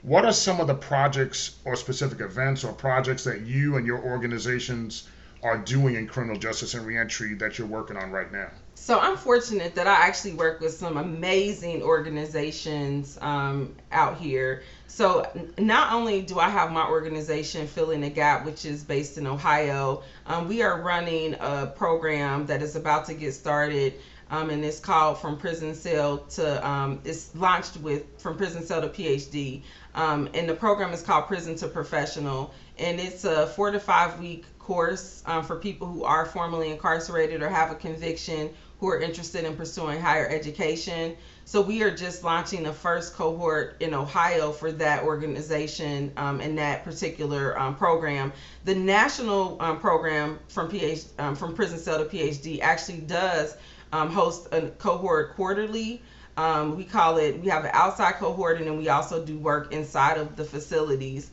what 0.02 0.24
are 0.24 0.33
some 0.33 0.59
of 0.61 0.66
the 0.66 0.74
projects 0.74 1.59
or 1.64 1.76
specific 1.76 2.20
events 2.20 2.64
or 2.64 2.72
projects 2.72 3.24
that 3.24 3.42
you 3.42 3.76
and 3.76 3.87
your 3.87 4.02
organizations 4.02 5.09
are 5.42 5.59
doing 5.59 5.94
in 5.96 6.07
criminal 6.07 6.38
justice 6.38 6.74
and 6.74 6.87
reentry 6.87 7.35
that 7.35 7.59
you're 7.59 7.68
working 7.68 7.96
on 7.96 8.11
right 8.11 8.33
now? 8.33 8.50
So 8.83 8.99
I'm 8.99 9.16
fortunate 9.16 9.77
that 9.77 9.87
I 9.87 9.92
actually 10.09 10.33
work 10.33 10.61
with 10.61 10.73
some 10.73 10.97
amazing 10.97 11.85
organizations 11.85 13.16
um, 13.21 13.77
out 13.92 14.18
here. 14.18 14.64
So 14.88 15.25
not 15.57 15.92
only 15.92 16.21
do 16.23 16.40
I 16.40 16.49
have 16.49 16.73
my 16.73 16.88
organization 16.88 17.68
Filling 17.68 18.01
the 18.01 18.11
Gap, 18.11 18.45
which 18.45 18.64
is 18.64 18.83
based 18.83 19.18
in 19.18 19.27
Ohio, 19.29 20.03
um, 20.27 20.49
we 20.49 20.62
are 20.62 20.83
running 20.83 21.37
a 21.38 21.73
program 21.77 22.47
that 22.47 22.61
is 22.61 22.75
about 22.75 23.07
to 23.07 23.14
get 23.14 23.35
started. 23.35 23.95
Um, 24.33 24.51
and 24.51 24.64
it's 24.64 24.81
called 24.81 25.21
From 25.21 25.38
Prison 25.38 25.77
Cell 25.77 26.18
to, 26.31 26.66
um, 26.66 26.99
it's 27.05 27.33
launched 27.37 27.77
with 27.77 28.03
From 28.21 28.37
Prison 28.37 28.64
Cell 28.64 28.81
to 28.81 28.88
PhD. 28.88 29.62
Um, 29.95 30.29
and 30.35 30.49
the 30.49 30.55
program 30.55 30.92
is 30.92 31.03
called 31.03 31.29
Prison 31.29 31.55
to 31.57 31.68
Professional. 31.68 32.53
And 32.79 32.99
it's 32.99 33.25
a 33.25 33.47
four 33.47 33.71
to 33.71 33.79
five 33.79 34.18
week 34.18 34.45
course 34.59 35.23
um, 35.27 35.45
for 35.45 35.57
people 35.57 35.87
who 35.87 36.05
are 36.05 36.25
formerly 36.25 36.71
incarcerated 36.71 37.42
or 37.42 37.49
have 37.49 37.71
a 37.71 37.75
conviction 37.75 38.51
who 38.83 38.88
are 38.88 38.99
interested 38.99 39.45
in 39.45 39.55
pursuing 39.55 40.01
higher 40.01 40.29
education. 40.29 41.16
So 41.45 41.61
we 41.61 41.85
are 41.85 41.95
just 41.95 42.25
launching 42.25 42.64
the 42.64 42.73
first 42.73 43.14
cohort 43.14 43.77
in 43.79 43.95
Ohio 43.95 44.51
for 44.51 44.73
that 44.73 45.05
organization 45.05 46.11
um, 46.16 46.40
and 46.40 46.59
that 46.59 46.83
particular 46.83 47.57
um, 47.57 47.77
program. 47.77 48.33
The 48.64 48.75
national 48.75 49.62
um, 49.62 49.79
program 49.79 50.40
from 50.49 50.68
PhD, 50.68 51.07
um, 51.21 51.37
from 51.37 51.55
prison 51.55 51.79
cell 51.79 51.99
to 51.99 52.07
PhD 52.07 52.61
actually 52.61 53.03
does 53.03 53.57
um, 53.92 54.11
host 54.11 54.49
a 54.51 54.62
cohort 54.62 55.37
quarterly. 55.37 56.03
Um, 56.37 56.77
we 56.77 56.83
call 56.83 57.18
it. 57.18 57.40
We 57.40 57.51
have 57.51 57.64
an 57.64 57.71
outside 57.75 58.14
cohort, 58.14 58.59
and 58.59 58.66
then 58.66 58.79
we 58.79 58.88
also 58.88 59.25
do 59.25 59.38
work 59.38 59.73
inside 59.73 60.18
of 60.18 60.35
the 60.35 60.45
facilities. 60.45 61.31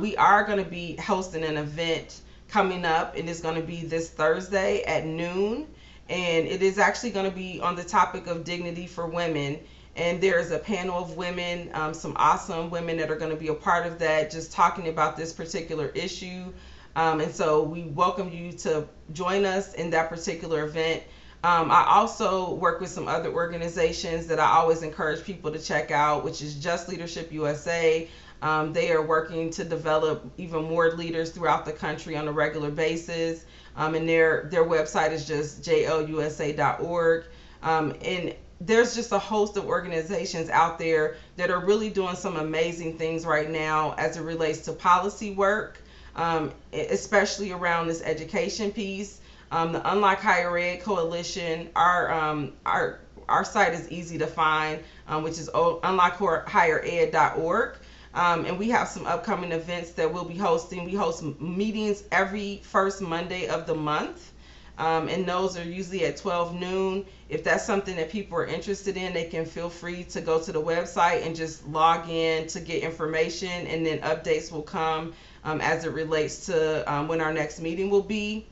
we 0.00 0.16
are 0.16 0.42
going 0.44 0.64
to 0.64 0.70
be 0.70 0.96
hosting 0.96 1.44
an 1.44 1.58
event 1.58 2.22
coming 2.48 2.86
up, 2.86 3.14
and 3.14 3.28
it's 3.28 3.42
going 3.42 3.56
to 3.56 3.66
be 3.66 3.84
this 3.84 4.08
Thursday 4.08 4.84
at 4.84 5.04
noon 5.04 5.66
and 6.08 6.46
it 6.46 6.62
is 6.62 6.78
actually 6.78 7.10
going 7.10 7.26
to 7.26 7.34
be 7.34 7.60
on 7.60 7.74
the 7.76 7.84
topic 7.84 8.26
of 8.26 8.44
dignity 8.44 8.86
for 8.86 9.06
women. 9.06 9.58
And 9.96 10.20
there's 10.20 10.50
a 10.50 10.58
panel 10.58 11.02
of 11.02 11.16
women, 11.16 11.70
um, 11.74 11.92
some 11.92 12.14
awesome 12.16 12.70
women 12.70 12.96
that 12.98 13.10
are 13.10 13.16
going 13.16 13.30
to 13.30 13.36
be 13.36 13.48
a 13.48 13.54
part 13.54 13.84
of 13.84 13.98
that, 13.98 14.30
just 14.30 14.52
talking 14.52 14.88
about 14.88 15.16
this 15.16 15.32
particular 15.32 15.88
issue. 15.88 16.52
Um, 16.96 17.20
and 17.20 17.32
so 17.32 17.62
we 17.62 17.84
welcome 17.84 18.30
you 18.30 18.52
to 18.52 18.86
join 19.12 19.44
us 19.44 19.74
in 19.74 19.90
that 19.90 20.08
particular 20.08 20.64
event. 20.64 21.02
Um, 21.44 21.70
I 21.70 21.84
also 21.86 22.54
work 22.54 22.80
with 22.80 22.90
some 22.90 23.06
other 23.06 23.30
organizations 23.30 24.26
that 24.26 24.40
I 24.40 24.46
always 24.50 24.82
encourage 24.82 25.22
people 25.22 25.52
to 25.52 25.58
check 25.58 25.90
out, 25.90 26.24
which 26.24 26.42
is 26.42 26.54
Just 26.54 26.88
Leadership 26.88 27.30
USA. 27.32 28.08
Um, 28.42 28.72
they 28.72 28.90
are 28.92 29.02
working 29.02 29.50
to 29.50 29.64
develop 29.64 30.32
even 30.36 30.64
more 30.64 30.90
leaders 30.92 31.30
throughout 31.30 31.64
the 31.64 31.72
country 31.72 32.16
on 32.16 32.28
a 32.28 32.32
regular 32.32 32.70
basis. 32.70 33.44
Um, 33.78 33.94
and 33.94 34.06
their 34.08 34.48
their 34.50 34.64
website 34.64 35.12
is 35.12 35.26
just 35.26 35.62
jlusa.org. 35.62 37.24
Um, 37.62 37.94
and 38.04 38.34
there's 38.60 38.96
just 38.96 39.12
a 39.12 39.18
host 39.18 39.56
of 39.56 39.66
organizations 39.66 40.50
out 40.50 40.80
there 40.80 41.14
that 41.36 41.50
are 41.50 41.64
really 41.64 41.88
doing 41.88 42.16
some 42.16 42.36
amazing 42.36 42.98
things 42.98 43.24
right 43.24 43.48
now 43.48 43.94
as 43.96 44.16
it 44.16 44.22
relates 44.22 44.62
to 44.62 44.72
policy 44.72 45.30
work, 45.30 45.80
um, 46.16 46.52
especially 46.72 47.52
around 47.52 47.86
this 47.86 48.02
education 48.02 48.72
piece. 48.72 49.20
Um, 49.52 49.70
the 49.72 49.92
Unlock 49.92 50.18
Higher 50.18 50.58
Ed 50.58 50.82
Coalition, 50.82 51.70
our 51.76 52.12
um, 52.12 52.54
our 52.66 52.98
our 53.28 53.44
site 53.44 53.74
is 53.74 53.88
easy 53.90 54.18
to 54.18 54.26
find, 54.26 54.82
um, 55.06 55.22
which 55.22 55.38
is 55.38 55.48
unlockhighered.org. 55.54 57.76
Um, 58.18 58.46
and 58.46 58.58
we 58.58 58.68
have 58.70 58.88
some 58.88 59.06
upcoming 59.06 59.52
events 59.52 59.92
that 59.92 60.12
we'll 60.12 60.24
be 60.24 60.36
hosting. 60.36 60.84
We 60.84 60.96
host 60.96 61.22
meetings 61.40 62.02
every 62.10 62.60
first 62.64 63.00
Monday 63.00 63.46
of 63.46 63.64
the 63.64 63.76
month. 63.76 64.32
Um, 64.76 65.08
and 65.08 65.24
those 65.24 65.56
are 65.56 65.62
usually 65.62 66.04
at 66.04 66.16
12 66.16 66.52
noon. 66.52 67.06
If 67.28 67.44
that's 67.44 67.64
something 67.64 67.94
that 67.94 68.10
people 68.10 68.36
are 68.38 68.46
interested 68.46 68.96
in, 68.96 69.14
they 69.14 69.26
can 69.26 69.46
feel 69.46 69.70
free 69.70 70.02
to 70.04 70.20
go 70.20 70.42
to 70.42 70.50
the 70.50 70.60
website 70.60 71.24
and 71.24 71.36
just 71.36 71.64
log 71.68 72.08
in 72.08 72.48
to 72.48 72.58
get 72.58 72.82
information, 72.82 73.68
and 73.68 73.86
then 73.86 74.00
updates 74.00 74.50
will 74.50 74.62
come 74.62 75.12
um, 75.44 75.60
as 75.60 75.84
it 75.84 75.92
relates 75.92 76.46
to 76.46 76.92
um, 76.92 77.06
when 77.06 77.20
our 77.20 77.32
next 77.32 77.60
meeting 77.60 77.88
will 77.88 78.02
be. 78.02 78.48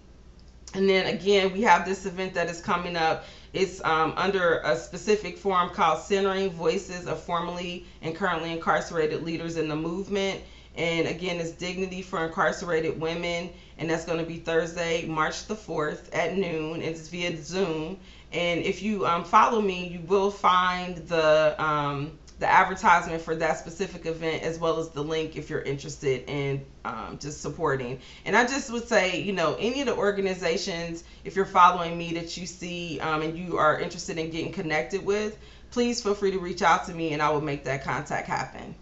And 0.74 0.88
then 0.88 1.06
again, 1.06 1.52
we 1.52 1.62
have 1.62 1.84
this 1.84 2.06
event 2.06 2.34
that 2.34 2.48
is 2.50 2.60
coming 2.60 2.96
up 2.96 3.24
it's 3.56 3.82
um, 3.84 4.12
under 4.16 4.58
a 4.64 4.76
specific 4.76 5.38
forum 5.38 5.70
called 5.70 6.02
Centering 6.02 6.50
Voices 6.50 7.06
of 7.06 7.22
Formerly 7.22 7.86
and 8.02 8.14
Currently 8.14 8.52
Incarcerated 8.52 9.22
Leaders 9.22 9.56
in 9.56 9.68
the 9.68 9.76
Movement. 9.76 10.42
And 10.76 11.06
again, 11.06 11.40
it's 11.40 11.52
Dignity 11.52 12.02
for 12.02 12.24
Incarcerated 12.26 13.00
Women. 13.00 13.50
And 13.78 13.88
that's 13.88 14.04
going 14.04 14.18
to 14.18 14.26
be 14.26 14.36
Thursday, 14.36 15.06
March 15.06 15.46
the 15.46 15.54
4th 15.54 16.14
at 16.14 16.36
noon. 16.36 16.82
It's 16.82 17.08
via 17.08 17.42
Zoom. 17.42 17.98
And 18.32 18.60
if 18.60 18.82
you 18.82 19.06
um, 19.06 19.24
follow 19.24 19.62
me, 19.62 19.88
you 19.88 20.00
will 20.00 20.30
find 20.30 20.96
the 21.08 21.54
um, 21.58 22.18
the 22.38 22.46
advertisement 22.46 23.22
for 23.22 23.34
that 23.34 23.58
specific 23.58 24.04
event 24.04 24.42
as 24.42 24.58
well 24.58 24.78
as 24.78 24.90
the 24.90 25.02
link 25.02 25.36
if 25.36 25.48
you're 25.48 25.62
interested 25.62 26.24
in 26.28 26.64
um, 26.84 27.18
just 27.18 27.40
supporting. 27.40 27.98
And 28.26 28.36
I 28.36 28.44
just 28.44 28.70
would 28.70 28.86
say, 28.86 29.20
you 29.22 29.32
know, 29.32 29.56
any 29.58 29.80
of 29.80 29.86
the 29.86 29.96
organizations, 29.96 31.04
if 31.24 31.34
you're 31.34 31.46
following 31.46 31.96
me 31.96 32.12
that 32.14 32.36
you 32.36 32.46
see 32.46 33.00
um, 33.00 33.22
and 33.22 33.38
you 33.38 33.56
are 33.56 33.80
interested 33.80 34.18
in 34.18 34.30
getting 34.30 34.52
connected 34.52 35.04
with, 35.04 35.38
please 35.70 36.02
feel 36.02 36.14
free 36.14 36.30
to 36.30 36.38
reach 36.38 36.62
out 36.62 36.86
to 36.86 36.94
me 36.94 37.14
and 37.14 37.22
I 37.22 37.30
will 37.30 37.40
make 37.40 37.64
that 37.64 37.82
contact 37.82 38.28
happen. 38.28 38.74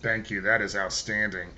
Thank 0.00 0.30
you. 0.30 0.40
That 0.42 0.62
is 0.62 0.76
outstanding. 0.76 1.50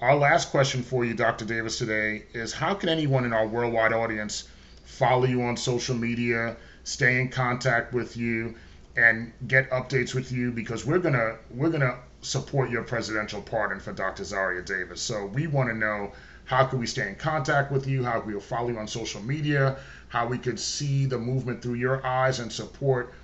Our 0.00 0.16
last 0.16 0.50
question 0.50 0.82
for 0.82 1.04
you, 1.04 1.14
Dr. 1.14 1.44
Davis, 1.44 1.78
today 1.78 2.24
is 2.32 2.52
how 2.52 2.74
can 2.74 2.88
anyone 2.88 3.24
in 3.24 3.32
our 3.32 3.46
worldwide 3.46 3.92
audience 3.92 4.48
follow 4.84 5.24
you 5.24 5.42
on 5.42 5.56
social 5.56 5.94
media, 5.94 6.56
stay 6.84 7.20
in 7.20 7.28
contact 7.28 7.92
with 7.92 8.16
you? 8.16 8.56
And 8.96 9.32
get 9.46 9.70
updates 9.70 10.14
with 10.14 10.32
you 10.32 10.50
because 10.50 10.84
we're 10.84 10.98
gonna 10.98 11.36
we're 11.50 11.70
gonna 11.70 11.96
support 12.20 12.70
your 12.70 12.82
presidential 12.82 13.40
pardon 13.40 13.80
for 13.80 13.92
Dr. 13.92 14.24
Zaria 14.24 14.62
Davis. 14.62 15.00
So 15.00 15.26
we 15.26 15.46
want 15.46 15.70
to 15.70 15.74
know 15.74 16.12
how 16.44 16.64
can 16.66 16.78
we 16.78 16.86
stay 16.86 17.08
in 17.08 17.16
contact 17.16 17.72
with 17.72 17.86
you, 17.86 18.04
how 18.04 18.20
we 18.20 18.34
will 18.34 18.40
follow 18.40 18.68
you 18.68 18.78
on 18.78 18.86
social 18.86 19.22
media, 19.22 19.78
how 20.08 20.26
we 20.26 20.38
could 20.38 20.58
see 20.58 21.06
the 21.06 21.18
movement 21.18 21.62
through 21.62 21.74
your 21.74 22.04
eyes 22.06 22.40
and 22.40 22.52
support 22.52 23.14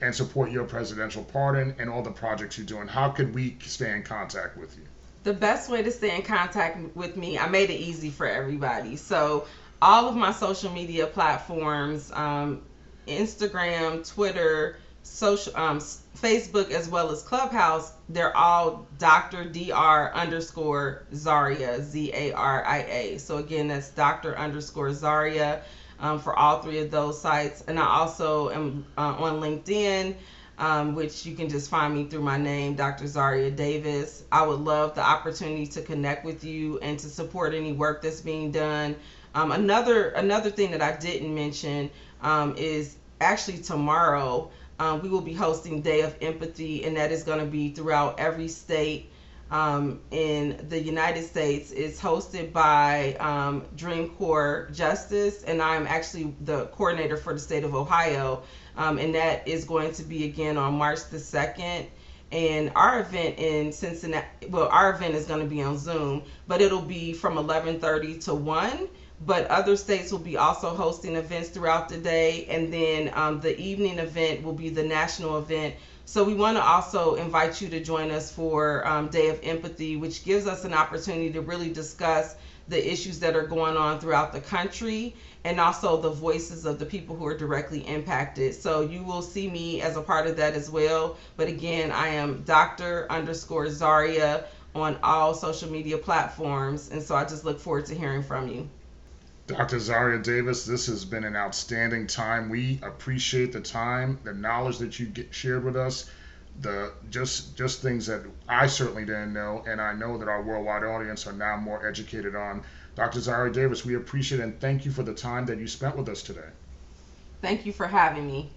and 0.00 0.14
support 0.14 0.50
your 0.50 0.64
presidential 0.64 1.22
pardon 1.24 1.74
and 1.78 1.88
all 1.88 2.02
the 2.02 2.10
projects 2.10 2.58
you're 2.58 2.66
doing. 2.66 2.88
How 2.88 3.08
could 3.08 3.34
we 3.34 3.56
stay 3.60 3.92
in 3.92 4.02
contact 4.02 4.56
with 4.56 4.76
you? 4.76 4.84
The 5.24 5.32
best 5.32 5.70
way 5.70 5.82
to 5.82 5.90
stay 5.90 6.16
in 6.16 6.22
contact 6.22 6.96
with 6.96 7.16
me, 7.16 7.38
I 7.38 7.48
made 7.48 7.70
it 7.70 7.74
easy 7.80 8.10
for 8.10 8.26
everybody. 8.26 8.96
So 8.96 9.46
all 9.80 10.08
of 10.08 10.16
my 10.16 10.32
social 10.32 10.72
media 10.72 11.06
platforms, 11.06 12.10
um, 12.12 12.62
Instagram, 13.06 14.08
Twitter, 14.12 14.76
social 15.02 15.56
um, 15.56 15.78
Facebook 16.16 16.70
as 16.70 16.88
well 16.88 17.10
as 17.10 17.22
Clubhouse, 17.22 17.92
they're 18.08 18.36
all 18.36 18.86
Dr. 18.98 19.44
Dr. 19.44 20.14
underscore 20.14 21.02
Zaria 21.14 21.82
Z 21.82 22.12
A 22.14 22.32
R 22.32 22.64
I 22.64 22.78
A. 22.88 23.18
So 23.18 23.38
again, 23.38 23.68
that's 23.68 23.90
Dr. 23.90 24.38
underscore 24.38 24.92
Zaria 24.92 25.62
um, 25.98 26.18
for 26.18 26.38
all 26.38 26.62
three 26.62 26.78
of 26.78 26.90
those 26.90 27.20
sites. 27.20 27.62
And 27.66 27.78
I 27.78 27.86
also 27.86 28.50
am 28.50 28.84
uh, 28.96 29.14
on 29.18 29.40
LinkedIn. 29.40 30.14
Um, 30.58 30.94
which 30.94 31.24
you 31.26 31.34
can 31.34 31.48
just 31.48 31.70
find 31.70 31.94
me 31.94 32.04
through 32.04 32.20
my 32.20 32.36
name, 32.36 32.74
Dr. 32.76 33.06
Zaria 33.06 33.50
Davis. 33.50 34.22
I 34.30 34.42
would 34.42 34.60
love 34.60 34.94
the 34.94 35.00
opportunity 35.00 35.66
to 35.68 35.82
connect 35.82 36.24
with 36.24 36.44
you 36.44 36.78
and 36.80 36.98
to 37.00 37.08
support 37.08 37.54
any 37.54 37.72
work 37.72 38.02
that's 38.02 38.20
being 38.20 38.52
done. 38.52 38.94
Um, 39.34 39.50
another 39.50 40.10
another 40.10 40.50
thing 40.50 40.72
that 40.72 40.82
I 40.82 40.92
didn't 40.92 41.34
mention 41.34 41.90
um, 42.20 42.54
is 42.56 42.96
actually 43.20 43.58
tomorrow 43.58 44.50
um, 44.82 45.00
we 45.00 45.08
will 45.08 45.20
be 45.20 45.32
hosting 45.32 45.80
Day 45.80 46.00
of 46.00 46.16
Empathy, 46.20 46.82
and 46.84 46.96
that 46.96 47.12
is 47.12 47.22
going 47.22 47.38
to 47.38 47.46
be 47.46 47.70
throughout 47.70 48.18
every 48.18 48.48
state 48.48 49.10
um, 49.52 50.00
in 50.10 50.66
the 50.68 50.82
United 50.82 51.22
States. 51.22 51.70
It's 51.70 52.00
hosted 52.00 52.52
by 52.52 53.14
um, 53.20 53.64
Dream 53.76 54.08
Corps 54.08 54.68
Justice, 54.72 55.44
and 55.44 55.62
I'm 55.62 55.86
actually 55.86 56.34
the 56.40 56.66
coordinator 56.66 57.16
for 57.16 57.32
the 57.32 57.38
state 57.38 57.62
of 57.62 57.76
Ohio. 57.76 58.42
Um, 58.76 58.98
and 58.98 59.14
that 59.14 59.46
is 59.46 59.66
going 59.66 59.92
to 59.92 60.02
be 60.02 60.24
again 60.24 60.56
on 60.56 60.74
March 60.74 61.04
the 61.10 61.18
2nd. 61.18 61.86
And 62.32 62.72
our 62.74 62.98
event 62.98 63.38
in 63.38 63.70
Cincinnati, 63.70 64.48
well, 64.48 64.66
our 64.66 64.94
event 64.94 65.14
is 65.14 65.26
going 65.26 65.42
to 65.42 65.48
be 65.48 65.62
on 65.62 65.78
Zoom, 65.78 66.24
but 66.48 66.60
it'll 66.60 66.82
be 66.82 67.12
from 67.12 67.36
11:30 67.36 68.24
to 68.24 68.34
1 68.34 68.88
but 69.24 69.46
other 69.46 69.76
states 69.76 70.10
will 70.10 70.18
be 70.18 70.36
also 70.36 70.74
hosting 70.74 71.16
events 71.16 71.48
throughout 71.48 71.88
the 71.88 71.98
day 71.98 72.46
and 72.46 72.72
then 72.72 73.10
um, 73.14 73.40
the 73.40 73.58
evening 73.58 73.98
event 73.98 74.42
will 74.42 74.52
be 74.52 74.68
the 74.68 74.82
national 74.82 75.38
event 75.38 75.74
so 76.04 76.24
we 76.24 76.34
want 76.34 76.56
to 76.56 76.62
also 76.62 77.14
invite 77.14 77.60
you 77.60 77.68
to 77.70 77.82
join 77.82 78.10
us 78.10 78.30
for 78.30 78.86
um, 78.86 79.08
Day 79.08 79.28
of 79.28 79.38
Empathy, 79.42 79.96
which 79.96 80.24
gives 80.24 80.46
us 80.46 80.64
an 80.64 80.74
opportunity 80.74 81.32
to 81.32 81.40
really 81.40 81.72
discuss 81.72 82.34
the 82.68 82.92
issues 82.92 83.20
that 83.20 83.36
are 83.36 83.46
going 83.46 83.76
on 83.76 83.98
throughout 84.00 84.32
the 84.32 84.40
country 84.40 85.14
and 85.44 85.60
also 85.60 86.00
the 86.00 86.10
voices 86.10 86.66
of 86.66 86.78
the 86.78 86.84
people 86.84 87.16
who 87.16 87.24
are 87.26 87.36
directly 87.36 87.80
impacted. 87.88 88.54
So 88.54 88.80
you 88.80 89.02
will 89.04 89.22
see 89.22 89.48
me 89.48 89.80
as 89.80 89.96
a 89.96 90.02
part 90.02 90.26
of 90.26 90.36
that 90.36 90.54
as 90.54 90.68
well. 90.68 91.16
But 91.36 91.48
again, 91.48 91.92
I 91.92 92.08
am 92.08 92.42
Dr. 92.42 93.06
underscore 93.10 93.70
Zaria 93.70 94.44
on 94.74 94.98
all 95.02 95.34
social 95.34 95.70
media 95.70 95.98
platforms. 95.98 96.90
And 96.90 97.02
so 97.02 97.14
I 97.14 97.24
just 97.24 97.44
look 97.44 97.60
forward 97.60 97.86
to 97.86 97.94
hearing 97.94 98.22
from 98.22 98.48
you. 98.48 98.68
Dr. 99.46 99.80
Zaria 99.80 100.20
Davis, 100.20 100.64
this 100.64 100.86
has 100.86 101.04
been 101.04 101.24
an 101.24 101.34
outstanding 101.34 102.06
time. 102.06 102.48
We 102.48 102.78
appreciate 102.82 103.52
the 103.52 103.60
time, 103.60 104.18
the 104.22 104.32
knowledge 104.32 104.78
that 104.78 105.00
you 105.00 105.06
get, 105.06 105.34
shared 105.34 105.64
with 105.64 105.76
us, 105.76 106.08
the 106.60 106.92
just 107.10 107.56
just 107.56 107.82
things 107.82 108.06
that 108.06 108.22
I 108.48 108.66
certainly 108.66 109.04
didn't 109.04 109.32
know, 109.32 109.64
and 109.66 109.80
I 109.80 109.94
know 109.94 110.16
that 110.18 110.28
our 110.28 110.42
worldwide 110.42 110.84
audience 110.84 111.26
are 111.26 111.32
now 111.32 111.56
more 111.56 111.86
educated 111.86 112.36
on. 112.36 112.62
Dr. 112.94 113.20
Zaria 113.20 113.52
Davis, 113.52 113.84
we 113.84 113.96
appreciate 113.96 114.40
and 114.40 114.60
thank 114.60 114.84
you 114.84 114.92
for 114.92 115.02
the 115.02 115.14
time 115.14 115.46
that 115.46 115.58
you 115.58 115.66
spent 115.66 115.96
with 115.96 116.08
us 116.08 116.22
today. 116.22 116.50
Thank 117.40 117.66
you 117.66 117.72
for 117.72 117.88
having 117.88 118.26
me. 118.26 118.50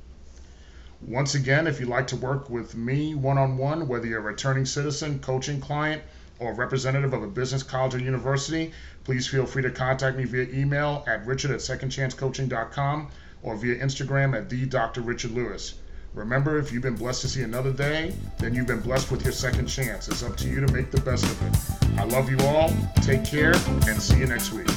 Once 1.02 1.36
again, 1.36 1.67
if 1.67 1.80
you'd 1.80 1.89
like 1.89 2.08
to 2.08 2.15
work 2.15 2.50
with 2.50 2.76
me 2.76 3.15
one 3.15 3.38
on 3.38 3.58
one, 3.58 3.88
whether 3.88 4.06
you're 4.06 4.19
a 4.19 4.24
returning 4.24 4.65
citizen, 4.65 5.19
coaching 5.19 5.60
client, 5.60 6.02
or 6.39 6.54
representative 6.54 7.13
of 7.13 7.24
a 7.24 7.28
business 7.28 7.63
college 7.63 7.95
or 7.95 8.00
university, 8.00 8.71
please 9.04 9.28
feel 9.28 9.45
free 9.45 9.62
to 9.63 9.71
contact 9.71 10.17
me 10.17 10.26
via 10.26 10.48
email 10.54 11.04
at 11.08 11.26
richard 11.26 11.52
at 11.52 11.60
secondchancecoaching.com 11.60 13.10
or 13.43 13.56
via 13.56 13.76
Instagram 13.78 14.36
at 14.36 14.50
the 14.50 14.65
Dr. 14.65 15.02
Richard 15.02 15.32
Lewis. 15.32 15.76
Remember, 16.13 16.58
if 16.58 16.71
you've 16.71 16.82
been 16.82 16.95
blessed 16.95 17.21
to 17.21 17.28
see 17.28 17.41
another 17.43 17.74
day, 17.74 18.13
then 18.39 18.56
you've 18.56 18.67
been 18.67 18.80
blessed 18.80 19.12
with 19.12 19.24
your 19.24 19.34
second 19.34 19.67
chance. 19.67 20.08
It's 20.08 20.24
up 20.24 20.38
to 20.38 20.48
you 20.48 20.65
to 20.65 20.71
make 20.71 20.89
the 20.89 21.02
best 21.02 21.26
of 21.26 21.41
it. 21.43 22.00
I 22.00 22.06
love 22.06 22.30
you 22.30 22.39
all. 22.48 22.74
Take 23.02 23.26
care 23.26 23.54
and 23.88 24.02
see 24.02 24.19
you 24.19 24.26
next 24.26 24.54
week. 24.54 24.67